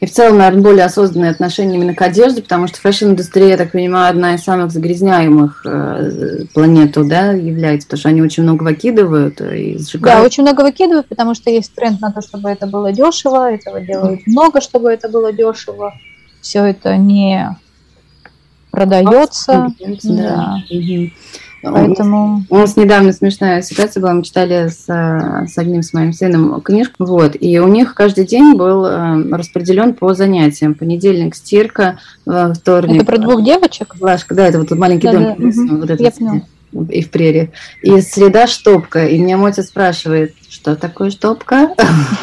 И 0.00 0.06
в 0.06 0.12
целом, 0.12 0.38
наверное, 0.38 0.62
более 0.62 0.84
осознанное 0.84 1.30
отношение 1.30 1.76
именно 1.76 1.94
к 1.94 2.02
одежде, 2.02 2.42
потому 2.42 2.66
что 2.66 2.78
fashion-индустрия, 2.80 3.48
я 3.48 3.56
так 3.56 3.72
понимаю, 3.72 4.10
одна 4.10 4.34
из 4.34 4.42
самых 4.42 4.70
загрязняемых 4.70 5.62
э, 5.64 6.44
планету, 6.52 7.04
да, 7.04 7.32
является, 7.32 7.86
потому 7.86 8.00
что 8.00 8.08
они 8.10 8.20
очень 8.20 8.42
много 8.42 8.62
выкидывают 8.62 9.40
и 9.40 9.78
сжигают. 9.78 10.18
Да, 10.18 10.22
очень 10.22 10.42
много 10.42 10.60
выкидывают, 10.60 11.08
потому 11.08 11.34
что 11.34 11.50
есть 11.50 11.74
тренд 11.74 12.00
на 12.02 12.12
то, 12.12 12.20
чтобы 12.20 12.50
это 12.50 12.66
было 12.66 12.92
дешево, 12.92 13.50
этого 13.50 13.80
делают 13.80 14.26
много, 14.26 14.60
чтобы 14.60 14.90
это 14.90 15.08
было 15.08 15.32
дешево. 15.32 15.94
Все 16.42 16.62
это 16.64 16.96
не 16.98 17.56
продается. 18.76 19.72
Да. 20.04 20.56
да. 20.70 21.10
Поэтому... 21.62 22.44
У 22.48 22.56
нас 22.56 22.76
недавно 22.76 23.12
смешная 23.12 23.62
ситуация 23.62 24.00
была, 24.00 24.12
мы 24.12 24.22
читали 24.22 24.68
с, 24.68 24.84
с 24.84 25.58
одним 25.58 25.82
с 25.82 25.92
моим 25.94 26.12
сыном 26.12 26.60
книжку, 26.60 27.04
вот, 27.04 27.34
и 27.40 27.58
у 27.58 27.66
них 27.66 27.94
каждый 27.94 28.24
день 28.24 28.54
был 28.54 28.84
э, 28.84 29.30
распределен 29.32 29.94
по 29.94 30.14
занятиям. 30.14 30.74
Понедельник 30.74 31.34
стирка, 31.34 31.98
вторник... 32.24 33.02
Это 33.02 33.06
про 33.06 33.18
двух 33.18 33.42
девочек? 33.42 33.96
Глажка, 33.98 34.34
да, 34.34 34.46
это 34.46 34.58
вот 34.60 34.70
маленький 34.72 35.08
да, 35.08 35.12
дом. 35.12 35.36
Да, 35.38 35.74
вот 35.74 35.90
это 35.90 36.02
Я 36.02 36.10
поняла 36.12 36.42
и 36.72 37.02
в 37.02 37.10
прерии. 37.10 37.52
И 37.82 38.00
среда 38.00 38.46
штопка. 38.46 39.06
И 39.06 39.18
меня 39.18 39.42
отец 39.44 39.66
спрашивает, 39.66 40.34
что 40.48 40.76
такое 40.76 41.10
штопка? 41.10 41.74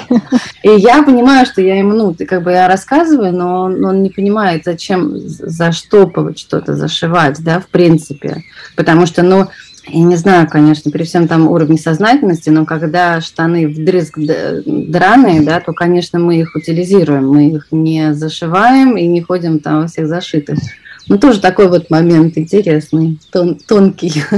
И 0.63 0.69
я 0.69 1.03
понимаю, 1.03 1.45
что 1.45 1.61
я 1.61 1.77
ему, 1.77 1.93
ну, 1.93 2.15
как 2.27 2.43
бы 2.43 2.51
я 2.51 2.67
рассказываю, 2.67 3.33
но 3.33 3.63
он, 3.63 3.83
он 3.83 4.03
не 4.03 4.09
понимает, 4.09 4.63
зачем 4.65 5.17
заштопывать 5.17 6.39
что-то, 6.39 6.75
зашивать, 6.75 7.43
да, 7.43 7.59
в 7.59 7.67
принципе. 7.67 8.43
Потому 8.75 9.05
что, 9.05 9.23
ну, 9.23 9.47
я 9.87 10.03
не 10.03 10.15
знаю, 10.15 10.47
конечно, 10.49 10.91
при 10.91 11.03
всем 11.03 11.27
там 11.27 11.47
уровне 11.49 11.77
сознательности, 11.77 12.49
но 12.49 12.65
когда 12.65 13.19
штаны 13.19 13.67
вдрызг 13.67 14.17
драные, 14.65 15.41
да, 15.41 15.59
то, 15.59 15.73
конечно, 15.73 16.19
мы 16.19 16.39
их 16.39 16.55
утилизируем, 16.55 17.27
мы 17.27 17.49
их 17.49 17.67
не 17.71 18.13
зашиваем 18.13 18.95
и 18.95 19.05
не 19.07 19.21
ходим 19.21 19.59
там 19.59 19.81
во 19.81 19.87
всех 19.87 20.07
зашитых. 20.07 20.57
Ну, 21.07 21.17
тоже 21.17 21.39
такой 21.39 21.67
вот 21.67 21.89
момент 21.89 22.37
интересный, 22.37 23.19
тон, 23.31 23.55
тонкий. 23.55 24.23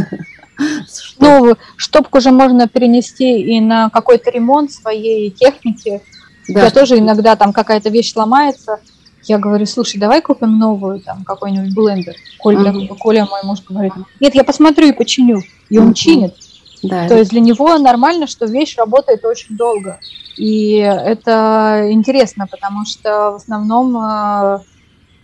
Ну, 1.20 1.56
штопку 1.76 2.22
же 2.22 2.32
можно 2.32 2.70
перенести 2.70 3.42
и 3.42 3.60
на 3.60 3.90
какой-то 3.90 4.32
ремонт 4.32 4.72
своей 4.72 5.30
техники. 5.30 6.02
Да, 6.48 6.64
я 6.64 6.72
тоже 6.72 6.98
иногда 6.98 7.36
там 7.36 7.52
какая-то 7.52 7.90
вещь 7.90 8.16
ломается, 8.16 8.80
я 9.28 9.40
говорю, 9.40 9.66
слушай, 9.66 9.98
давай 9.98 10.22
купим 10.22 10.60
новую, 10.60 11.00
там, 11.00 11.24
какой-нибудь 11.24 11.74
блендер. 11.74 12.16
Коля, 12.40 12.72
uh-huh. 12.72 12.96
Коля, 12.98 13.26
мой 13.26 13.42
муж, 13.44 13.60
говорит, 13.68 13.94
нет, 14.20 14.36
я 14.36 14.44
посмотрю 14.44 14.88
и 14.88 14.92
починю. 14.92 15.42
И 15.70 15.78
он 15.78 15.90
uh-huh. 15.90 15.94
чинит. 15.94 16.36
Да, 16.84 17.08
То 17.08 17.18
есть 17.18 17.32
для 17.32 17.40
него 17.40 17.78
нормально, 17.80 18.28
что 18.28 18.46
вещь 18.46 18.78
работает 18.78 19.26
очень 19.26 19.58
долго. 19.58 20.00
И 20.38 20.76
это 20.76 21.88
интересно, 21.90 22.46
потому 22.46 22.86
что 22.86 23.32
в 23.32 23.36
основном 23.36 23.98
э, 23.98 24.60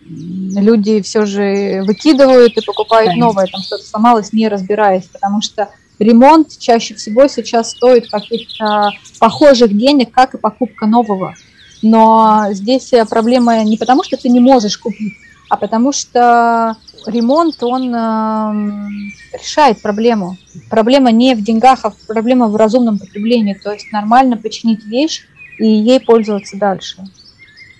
люди 0.04 1.00
все 1.02 1.24
же 1.26 1.82
выкидывают 1.84 2.56
и 2.56 2.64
покупают 2.64 3.16
новое, 3.16 3.46
там 3.46 3.62
что-то 3.62 3.84
сломалось, 3.84 4.32
не 4.32 4.48
разбираясь, 4.48 5.04
потому 5.04 5.40
что 5.42 5.70
ремонт 5.98 6.58
чаще 6.58 6.94
всего 6.94 7.28
сейчас 7.28 7.70
стоит 7.70 8.10
каких-то 8.10 8.90
похожих 9.18 9.76
денег, 9.76 10.12
как 10.12 10.34
и 10.34 10.38
покупка 10.38 10.86
нового. 10.86 11.34
Но 11.82 12.46
здесь 12.50 12.92
проблема 13.08 13.62
не 13.64 13.76
потому, 13.76 14.04
что 14.04 14.16
ты 14.16 14.28
не 14.28 14.40
можешь 14.40 14.78
купить, 14.78 15.14
а 15.48 15.56
потому 15.56 15.92
что 15.92 16.76
ремонт, 17.06 17.62
он 17.62 17.94
э, 17.94 18.88
решает 19.36 19.82
проблему. 19.82 20.36
Проблема 20.70 21.10
не 21.10 21.34
в 21.34 21.42
деньгах, 21.42 21.80
а 21.82 21.92
проблема 22.06 22.48
в 22.48 22.56
разумном 22.56 22.98
потреблении. 22.98 23.54
То 23.54 23.72
есть 23.72 23.90
нормально 23.92 24.36
починить 24.36 24.84
вещь 24.84 25.26
и 25.58 25.66
ей 25.66 26.00
пользоваться 26.00 26.56
дальше. 26.56 27.04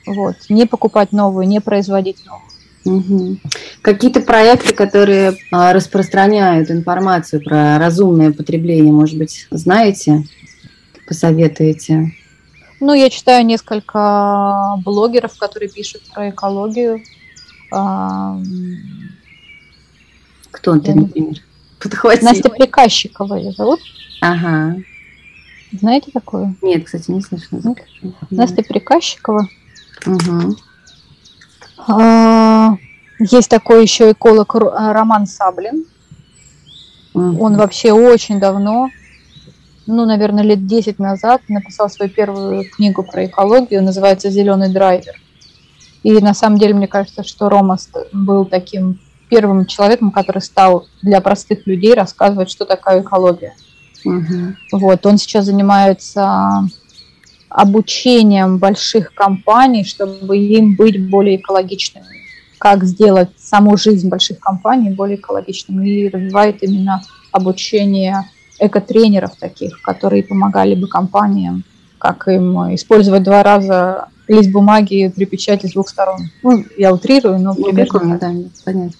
Вот. 0.07 0.37
Не 0.49 0.67
покупать 0.67 1.13
новую, 1.13 1.47
не 1.47 1.61
производить 1.61 2.25
новую. 2.27 2.53
Угу. 2.85 3.39
Какие-то 3.83 4.21
проекты, 4.21 4.75
которые 4.75 5.37
а, 5.53 5.73
распространяют 5.73 6.71
информацию 6.71 7.43
про 7.43 7.79
разумное 7.79 8.33
потребление, 8.33 8.93
может 8.93 9.17
быть, 9.17 9.47
знаете, 9.51 10.25
посоветуете? 11.07 12.13
Ну, 12.81 12.95
я 12.95 13.09
читаю 13.11 13.47
несколько 13.47 14.77
блогеров, 14.85 15.39
которые 15.39 15.69
пишут 15.69 16.03
про 16.13 16.31
экологию. 16.31 17.03
Кто 20.51 20.79
ты, 20.81 20.95
например? 20.95 21.37
Подхватил. 21.79 22.29
Настя 22.29 22.49
Приказчикова 22.51 23.37
ее 23.37 23.53
зовут. 23.53 23.81
Ага. 24.21 24.77
Знаете 25.73 26.11
такую? 26.13 26.57
Нет, 26.61 26.85
кстати, 26.85 27.11
не 27.11 27.21
слышала. 27.23 27.61
Нет? 27.65 27.79
Настя 28.31 28.63
Приказчикова. 28.63 29.49
Угу. 30.07 30.57
А, 31.89 32.77
есть 33.19 33.49
такой 33.49 33.83
еще 33.83 34.13
эколог 34.13 34.55
Роман 34.55 35.27
Саблин. 35.27 35.85
Угу. 37.15 37.45
Он 37.45 37.57
вообще 37.57 37.93
очень 37.93 38.41
давно, 38.41 38.89
ну, 39.87 40.07
наверное, 40.07 40.45
лет 40.45 40.67
10 40.67 40.99
назад 40.99 41.43
написал 41.49 41.91
свою 41.91 42.11
первую 42.11 42.69
книгу 42.71 43.03
про 43.03 43.27
экологию, 43.27 43.83
называется 43.83 44.31
«Зеленый 44.31 44.73
драйвер». 44.73 45.15
И 46.03 46.13
на 46.21 46.35
самом 46.35 46.59
деле, 46.59 46.75
мне 46.75 46.89
кажется, 46.89 47.23
что 47.23 47.49
Рома 47.49 47.77
был 48.13 48.45
таким 48.45 48.99
первым 49.29 49.67
человеком, 49.67 50.11
который 50.11 50.43
стал 50.43 50.87
для 51.01 51.21
простых 51.21 51.67
людей 51.67 51.95
рассказывать, 51.95 52.51
что 52.51 52.65
такое 52.65 53.03
экология. 53.03 53.55
Угу. 54.05 54.79
Вот, 54.79 55.07
он 55.07 55.17
сейчас 55.17 55.47
занимается 55.47 56.65
обучением 57.53 58.59
больших 58.59 59.15
компаний, 59.15 59.85
чтобы 59.85 60.39
им 60.39 60.75
быть 60.75 61.09
более 61.11 61.37
экологичными. 61.37 62.07
Как 62.59 62.85
сделать 62.85 63.31
саму 63.37 63.77
жизнь 63.77 64.09
больших 64.09 64.39
компаний 64.39 64.91
более 64.91 65.17
экологичной. 65.17 65.89
И 65.89 66.09
развивает 66.09 66.63
именно 66.63 67.03
обучение 67.31 68.25
экотренеров 68.59 69.33
таких, 69.39 69.83
которые 69.83 70.23
помогали 70.23 70.75
бы 70.75 70.87
компаниям, 70.87 71.65
как 71.99 72.29
им 72.29 72.75
использовать 72.75 73.23
два 73.23 73.43
раза 73.43 74.09
лист 74.29 74.51
бумаги 74.51 75.13
при 75.15 75.25
печати 75.25 75.67
с 75.67 75.73
двух 75.73 75.89
сторон. 75.89 76.31
Ну, 76.43 76.65
я 76.79 76.93
утрирую, 76.93 77.39
но 77.39 77.55
ну, 77.55 77.65
примерно. 77.65 78.19
Да, 78.19 78.33
понятно. 78.65 78.93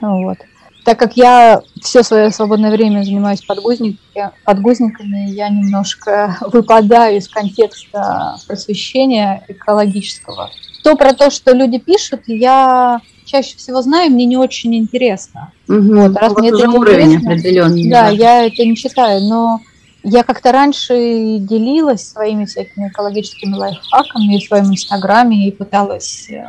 Вот. 0.00 0.38
Так 0.84 0.98
как 0.98 1.16
я 1.16 1.62
все 1.80 2.02
свое 2.02 2.30
свободное 2.30 2.70
время 2.70 3.02
занимаюсь 3.02 3.42
подгузниками, 3.42 4.30
подгузниками, 4.44 5.30
я 5.30 5.48
немножко 5.48 6.36
выпадаю 6.52 7.18
из 7.18 7.28
контекста 7.28 8.36
просвещения 8.46 9.42
экологического. 9.48 10.50
То 10.82 10.94
про 10.96 11.14
то, 11.14 11.30
что 11.30 11.52
люди 11.52 11.78
пишут, 11.78 12.22
я 12.26 13.00
чаще 13.24 13.56
всего 13.56 13.80
знаю, 13.80 14.10
мне 14.10 14.26
не 14.26 14.36
очень 14.36 14.76
интересно. 14.76 15.52
Угу. 15.68 15.94
Вот, 15.94 16.16
раз 16.16 16.36
мне 16.36 16.50
это 16.50 16.68
уровень 16.68 17.16
определенный. 17.16 17.90
Да, 17.90 18.02
да, 18.02 18.08
я 18.10 18.46
это 18.46 18.62
не 18.64 18.76
читаю, 18.76 19.22
но 19.22 19.60
я 20.02 20.22
как-то 20.22 20.52
раньше 20.52 21.38
делилась 21.38 22.06
своими 22.06 22.44
всякими 22.44 22.88
экологическими 22.88 23.54
лайфхаками 23.54 24.38
в 24.38 24.44
своем 24.44 24.66
инстаграме 24.66 25.48
и 25.48 25.50
пыталась 25.50 26.28
э, 26.28 26.44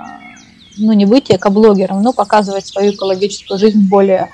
ну, 0.77 0.93
не 0.93 1.05
быть 1.05 1.29
экоблогером, 1.29 2.01
но 2.01 2.13
показывать 2.13 2.65
свою 2.65 2.93
экологическую 2.93 3.57
жизнь 3.59 3.87
более 3.87 4.29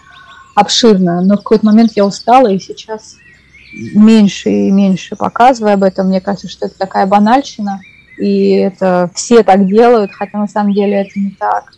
обширно. 0.56 1.21
Но 1.21 1.36
в 1.36 1.38
какой-то 1.38 1.65
момент 1.65 1.91
я 1.95 2.06
устала, 2.06 2.47
и 2.47 2.60
сейчас 2.60 3.15
меньше 3.73 4.49
и 4.49 4.71
меньше 4.71 5.15
показываю 5.15 5.73
об 5.73 5.84
этом. 5.84 6.08
Мне 6.08 6.21
кажется, 6.21 6.49
что 6.49 6.65
это 6.65 6.77
такая 6.77 7.06
банальщина, 7.06 7.82
и 8.17 8.49
это 8.51 9.10
все 9.15 9.43
так 9.43 9.67
делают, 9.67 10.12
хотя 10.12 10.38
на 10.38 10.47
самом 10.47 10.73
деле 10.73 11.01
это 11.01 11.19
не 11.19 11.32
так. 11.32 11.73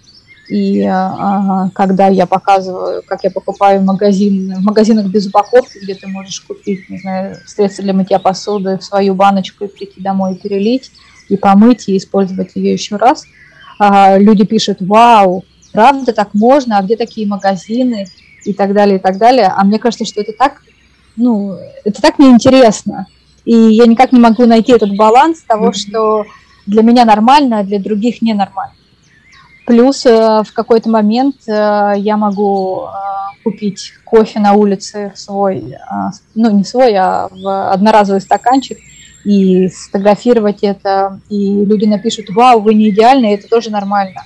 И 0.50 0.84
а, 0.84 1.70
когда 1.74 2.08
я 2.08 2.26
показываю, 2.26 3.02
как 3.08 3.24
я 3.24 3.32
покупаю 3.32 3.82
магазин, 3.82 4.54
в 4.56 4.64
магазинах 4.64 5.08
без 5.08 5.26
упаковки, 5.28 5.80
где 5.82 5.96
ты 5.96 6.08
можешь 6.08 6.42
купить, 6.42 6.90
не 6.90 6.98
знаю, 6.98 7.38
средства 7.46 7.84
для 7.84 7.94
мытья 7.94 8.20
посуды 8.20 8.78
в 8.78 8.84
свою 8.84 9.16
баночку 9.16 9.64
и 9.64 9.68
прийти 9.68 10.02
домой 10.02 10.34
и 10.34 10.38
перелить, 10.38 10.92
и 11.30 11.38
помыть, 11.38 11.88
и 11.88 11.96
использовать 11.96 12.52
ее 12.56 12.74
еще 12.74 12.98
раз, 12.98 13.26
люди 13.80 14.46
пишут, 14.46 14.78
вау, 14.82 15.44
правда 15.72 16.14
так 16.14 16.34
можно, 16.34 16.78
а 16.78 16.84
где 16.84 16.96
такие 16.96 17.28
магазины 17.28 18.06
и 18.46 18.54
так 18.54 18.74
далее, 18.74 18.98
и 18.98 19.00
так 19.00 19.18
далее. 19.18 19.52
А 19.56 19.64
мне 19.64 19.80
кажется, 19.80 20.06
что 20.06 20.22
это 20.22 20.34
так, 20.34 20.62
ну, 21.16 21.58
это 21.84 22.02
так 22.02 22.20
неинтересно. 22.20 23.08
И 23.46 23.56
я 23.56 23.86
никак 23.86 24.12
не 24.12 24.20
могу 24.20 24.46
найти 24.46 24.72
этот 24.72 24.96
баланс 24.96 25.42
того, 25.42 25.70
mm-hmm. 25.70 25.74
что 25.74 26.26
для 26.66 26.82
меня 26.82 27.06
нормально, 27.06 27.60
а 27.60 27.64
для 27.64 27.80
других 27.80 28.22
ненормально. 28.22 28.76
Плюс 29.66 30.06
э, 30.06 30.44
в 30.46 30.54
какой-то 30.54 30.90
момент 30.90 31.36
э, 31.48 31.94
я 31.98 32.18
могу 32.18 32.84
э, 32.84 32.90
купить 33.44 33.94
кофе 34.04 34.40
на 34.40 34.54
улице 34.54 35.12
в 35.16 35.20
свой, 35.20 35.76
ну 36.36 36.52
не 36.52 36.64
свой, 36.64 36.96
а 36.96 37.30
в 37.30 37.72
одноразовый 37.72 38.22
стаканчик 38.22 38.78
и 39.24 39.70
сфотографировать 39.70 40.60
это, 40.64 41.20
и 41.30 41.66
люди 41.66 41.86
напишут, 41.86 42.30
вау, 42.30 42.60
вы 42.62 42.74
не 42.74 42.90
идеальны, 42.90 43.34
это 43.34 43.48
тоже 43.48 43.70
нормально. 43.70 44.26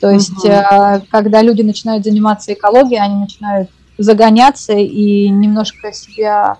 То 0.00 0.10
есть, 0.10 0.44
угу. 0.44 1.06
когда 1.10 1.42
люди 1.42 1.62
начинают 1.62 2.04
заниматься 2.04 2.52
экологией, 2.52 3.00
они 3.00 3.14
начинают 3.16 3.70
загоняться 3.98 4.74
и 4.74 5.28
немножко 5.28 5.92
себя 5.92 6.58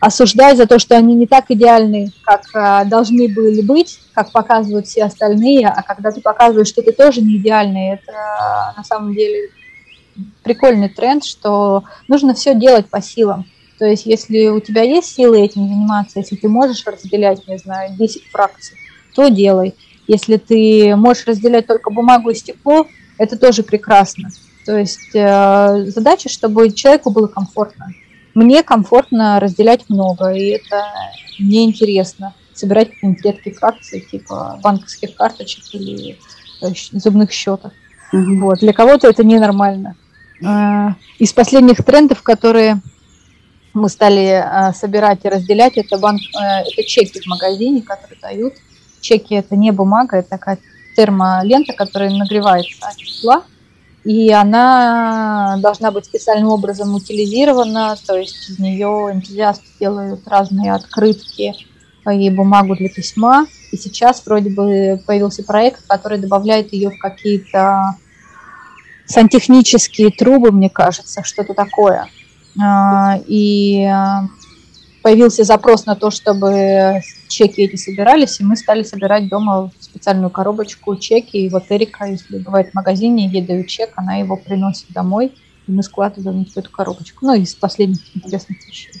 осуждать 0.00 0.56
за 0.56 0.66
то, 0.66 0.80
что 0.80 0.96
они 0.96 1.14
не 1.14 1.28
так 1.28 1.44
идеальны, 1.48 2.10
как 2.24 2.42
а, 2.54 2.84
должны 2.84 3.28
были 3.28 3.62
быть, 3.62 4.00
как 4.14 4.32
показывают 4.32 4.88
все 4.88 5.04
остальные, 5.04 5.68
а 5.68 5.80
когда 5.84 6.10
ты 6.10 6.20
показываешь, 6.20 6.66
что 6.66 6.82
ты 6.82 6.90
тоже 6.90 7.20
не 7.20 7.36
идеальный, 7.36 7.90
это 7.90 8.12
а, 8.12 8.74
на 8.76 8.82
самом 8.82 9.14
деле 9.14 9.50
прикольный 10.42 10.88
тренд, 10.88 11.24
что 11.24 11.84
нужно 12.08 12.34
все 12.34 12.56
делать 12.56 12.90
по 12.90 13.00
силам. 13.00 13.46
То 13.82 13.86
есть, 13.88 14.06
если 14.06 14.46
у 14.46 14.60
тебя 14.60 14.82
есть 14.82 15.08
силы 15.08 15.40
этим 15.40 15.66
заниматься, 15.66 16.20
если 16.20 16.36
ты 16.36 16.48
можешь 16.48 16.86
разделять, 16.86 17.48
не 17.48 17.58
знаю, 17.58 17.96
10 17.98 18.22
фракций, 18.30 18.76
то 19.12 19.26
делай. 19.26 19.74
Если 20.06 20.36
ты 20.36 20.94
можешь 20.94 21.26
разделять 21.26 21.66
только 21.66 21.90
бумагу 21.90 22.30
и 22.30 22.36
стекло, 22.36 22.86
это 23.18 23.36
тоже 23.36 23.64
прекрасно. 23.64 24.28
То 24.64 24.78
есть 24.78 25.10
э, 25.14 25.86
задача, 25.86 26.28
чтобы 26.28 26.70
человеку 26.70 27.10
было 27.10 27.26
комфортно. 27.26 27.88
Мне 28.34 28.62
комфортно 28.62 29.40
разделять 29.40 29.88
много, 29.88 30.28
и 30.28 30.50
это 30.50 30.84
мне 31.40 31.64
интересно. 31.64 32.34
Собирать 32.54 32.92
какие-нибудь 32.92 33.24
редкие 33.24 33.56
фракции, 33.56 33.98
типа 33.98 34.60
банковских 34.62 35.16
карточек 35.16 35.64
или 35.72 36.20
э, 36.60 36.66
зубных 36.92 37.32
счетов. 37.32 37.72
Угу. 38.12 38.36
Вот. 38.42 38.60
Для 38.60 38.72
кого-то 38.72 39.08
это 39.08 39.24
ненормально. 39.24 39.96
А, 40.44 40.94
из 41.18 41.32
последних 41.32 41.84
трендов, 41.84 42.22
которые 42.22 42.80
мы 43.74 43.88
стали 43.88 44.42
а, 44.44 44.72
собирать 44.72 45.20
и 45.24 45.28
разделять, 45.28 45.76
это, 45.76 45.98
банк, 45.98 46.20
э, 46.20 46.62
это 46.62 46.84
чеки 46.84 47.20
в 47.20 47.26
магазине, 47.26 47.82
которые 47.82 48.18
дают. 48.20 48.54
Чеки 49.00 49.34
это 49.34 49.56
не 49.56 49.70
бумага, 49.70 50.18
это 50.18 50.30
такая 50.30 50.58
термолента, 50.96 51.72
которая 51.72 52.10
нагревается 52.10 52.86
от 52.86 52.96
тепла 52.96 53.44
и 54.04 54.32
она 54.32 55.56
должна 55.58 55.90
быть 55.92 56.06
специальным 56.06 56.48
образом 56.48 56.94
утилизирована, 56.94 57.96
то 58.04 58.16
есть 58.16 58.50
из 58.50 58.58
нее 58.58 59.10
энтузиасты 59.12 59.64
делают 59.78 60.26
разные 60.26 60.72
открытки 60.72 61.54
и 62.10 62.30
бумагу 62.30 62.74
для 62.74 62.88
письма. 62.88 63.46
И 63.70 63.76
сейчас 63.76 64.24
вроде 64.26 64.50
бы 64.50 65.00
появился 65.06 65.44
проект, 65.44 65.86
который 65.86 66.18
добавляет 66.18 66.72
ее 66.72 66.90
в 66.90 66.98
какие-то 66.98 67.96
сантехнические 69.06 70.10
трубы, 70.10 70.50
мне 70.50 70.68
кажется, 70.68 71.22
что-то 71.22 71.54
такое. 71.54 72.08
А, 72.60 73.18
и 73.26 73.88
появился 75.02 75.44
запрос 75.44 75.86
на 75.86 75.96
то, 75.96 76.10
чтобы 76.10 77.00
чеки 77.28 77.62
эти 77.62 77.76
собирались, 77.76 78.40
и 78.40 78.44
мы 78.44 78.56
стали 78.56 78.82
собирать 78.82 79.28
дома 79.28 79.70
в 79.70 79.72
специальную 79.80 80.30
коробочку 80.30 80.96
чеки. 80.96 81.38
И 81.38 81.48
вот 81.48 81.64
Эрика, 81.70 82.04
если 82.04 82.38
бывает 82.38 82.70
в 82.70 82.74
магазине, 82.74 83.28
ей 83.28 83.42
дают 83.42 83.68
чек, 83.68 83.92
она 83.96 84.16
его 84.16 84.36
приносит 84.36 84.90
домой, 84.90 85.32
и 85.66 85.72
мы 85.72 85.82
складываем 85.82 86.44
в 86.44 86.56
эту 86.56 86.70
коробочку. 86.70 87.26
Ну, 87.26 87.34
из 87.34 87.54
последних 87.54 88.00
интересных 88.14 88.66
вещей. 88.66 88.92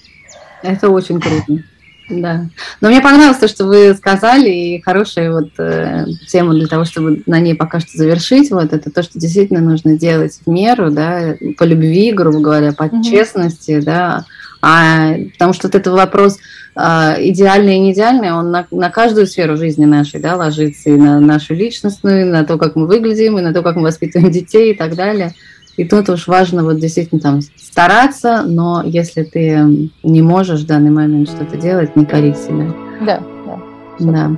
Это 0.62 0.90
очень 0.90 1.20
круто. 1.20 1.62
Да. 2.08 2.46
Но 2.80 2.88
мне 2.88 3.00
понравилось 3.00 3.38
то, 3.38 3.48
что 3.48 3.64
вы 3.64 3.94
сказали, 3.94 4.50
и 4.50 4.80
хорошая 4.80 5.32
вот 5.32 5.50
э, 5.58 6.06
тема 6.28 6.54
для 6.54 6.66
того, 6.66 6.84
чтобы 6.84 7.22
на 7.26 7.40
ней 7.40 7.54
пока 7.54 7.80
что 7.80 7.90
завершить, 7.94 8.50
вот 8.50 8.72
это 8.72 8.90
то, 8.90 9.02
что 9.02 9.18
действительно 9.18 9.60
нужно 9.60 9.96
делать 9.96 10.38
в 10.44 10.50
меру, 10.50 10.90
да, 10.90 11.36
по 11.56 11.64
любви, 11.64 12.12
грубо 12.12 12.40
говоря, 12.40 12.72
по 12.72 12.84
mm-hmm. 12.84 13.02
честности, 13.02 13.80
да, 13.80 14.24
А, 14.60 15.14
потому 15.32 15.52
что 15.52 15.68
вот 15.68 15.74
этот 15.74 15.92
вопрос 15.92 16.38
а, 16.74 17.16
идеальный 17.18 17.76
и 17.76 17.80
не 17.80 17.92
идеальный, 17.92 18.32
он 18.32 18.50
на, 18.50 18.66
на 18.70 18.90
каждую 18.90 19.26
сферу 19.26 19.56
жизни 19.56 19.84
нашей 19.84 20.20
да, 20.20 20.36
ложится, 20.36 20.90
и 20.90 20.96
на 20.96 21.20
нашу 21.20 21.54
личностную, 21.54 22.22
и 22.22 22.30
на 22.30 22.44
то, 22.44 22.58
как 22.58 22.76
мы 22.76 22.86
выглядим, 22.86 23.38
и 23.38 23.42
на 23.42 23.52
то, 23.52 23.62
как 23.62 23.76
мы 23.76 23.82
воспитываем 23.82 24.30
детей 24.30 24.72
и 24.72 24.76
так 24.76 24.94
далее. 24.94 25.34
И 25.76 25.84
тут 25.84 26.08
уж 26.10 26.26
важно 26.26 26.64
вот 26.64 26.78
действительно 26.78 27.20
там 27.20 27.40
стараться, 27.56 28.42
но 28.42 28.82
если 28.84 29.22
ты 29.22 29.90
не 30.02 30.22
можешь 30.22 30.60
в 30.60 30.66
данный 30.66 30.90
момент 30.90 31.28
что-то 31.28 31.56
делать, 31.56 31.96
не 31.96 32.04
корить 32.04 32.36
себя. 32.36 32.72
Да, 33.00 33.22
да. 33.46 33.58
Да. 33.98 34.30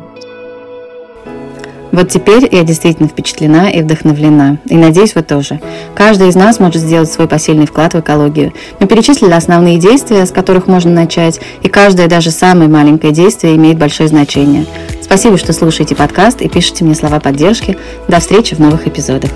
Вот 1.94 2.08
теперь 2.08 2.48
я 2.50 2.64
действительно 2.64 3.08
впечатлена 3.08 3.70
и 3.70 3.80
вдохновлена. 3.80 4.58
И 4.68 4.76
надеюсь, 4.76 5.14
вы 5.14 5.22
тоже. 5.22 5.60
Каждый 5.94 6.28
из 6.28 6.34
нас 6.34 6.58
может 6.58 6.82
сделать 6.82 7.08
свой 7.08 7.28
посильный 7.28 7.66
вклад 7.66 7.94
в 7.94 8.00
экологию. 8.00 8.52
Мы 8.80 8.88
перечислили 8.88 9.30
основные 9.30 9.78
действия, 9.78 10.26
с 10.26 10.32
которых 10.32 10.66
можно 10.66 10.90
начать, 10.90 11.40
и 11.62 11.68
каждое, 11.68 12.08
даже 12.08 12.32
самое 12.32 12.68
маленькое 12.68 13.12
действие 13.12 13.54
имеет 13.54 13.78
большое 13.78 14.08
значение. 14.08 14.66
Спасибо, 15.02 15.38
что 15.38 15.52
слушаете 15.52 15.94
подкаст 15.94 16.42
и 16.42 16.48
пишите 16.48 16.84
мне 16.84 16.96
слова 16.96 17.20
поддержки. 17.20 17.78
До 18.08 18.18
встречи 18.18 18.56
в 18.56 18.58
новых 18.58 18.88
эпизодах. 18.88 19.30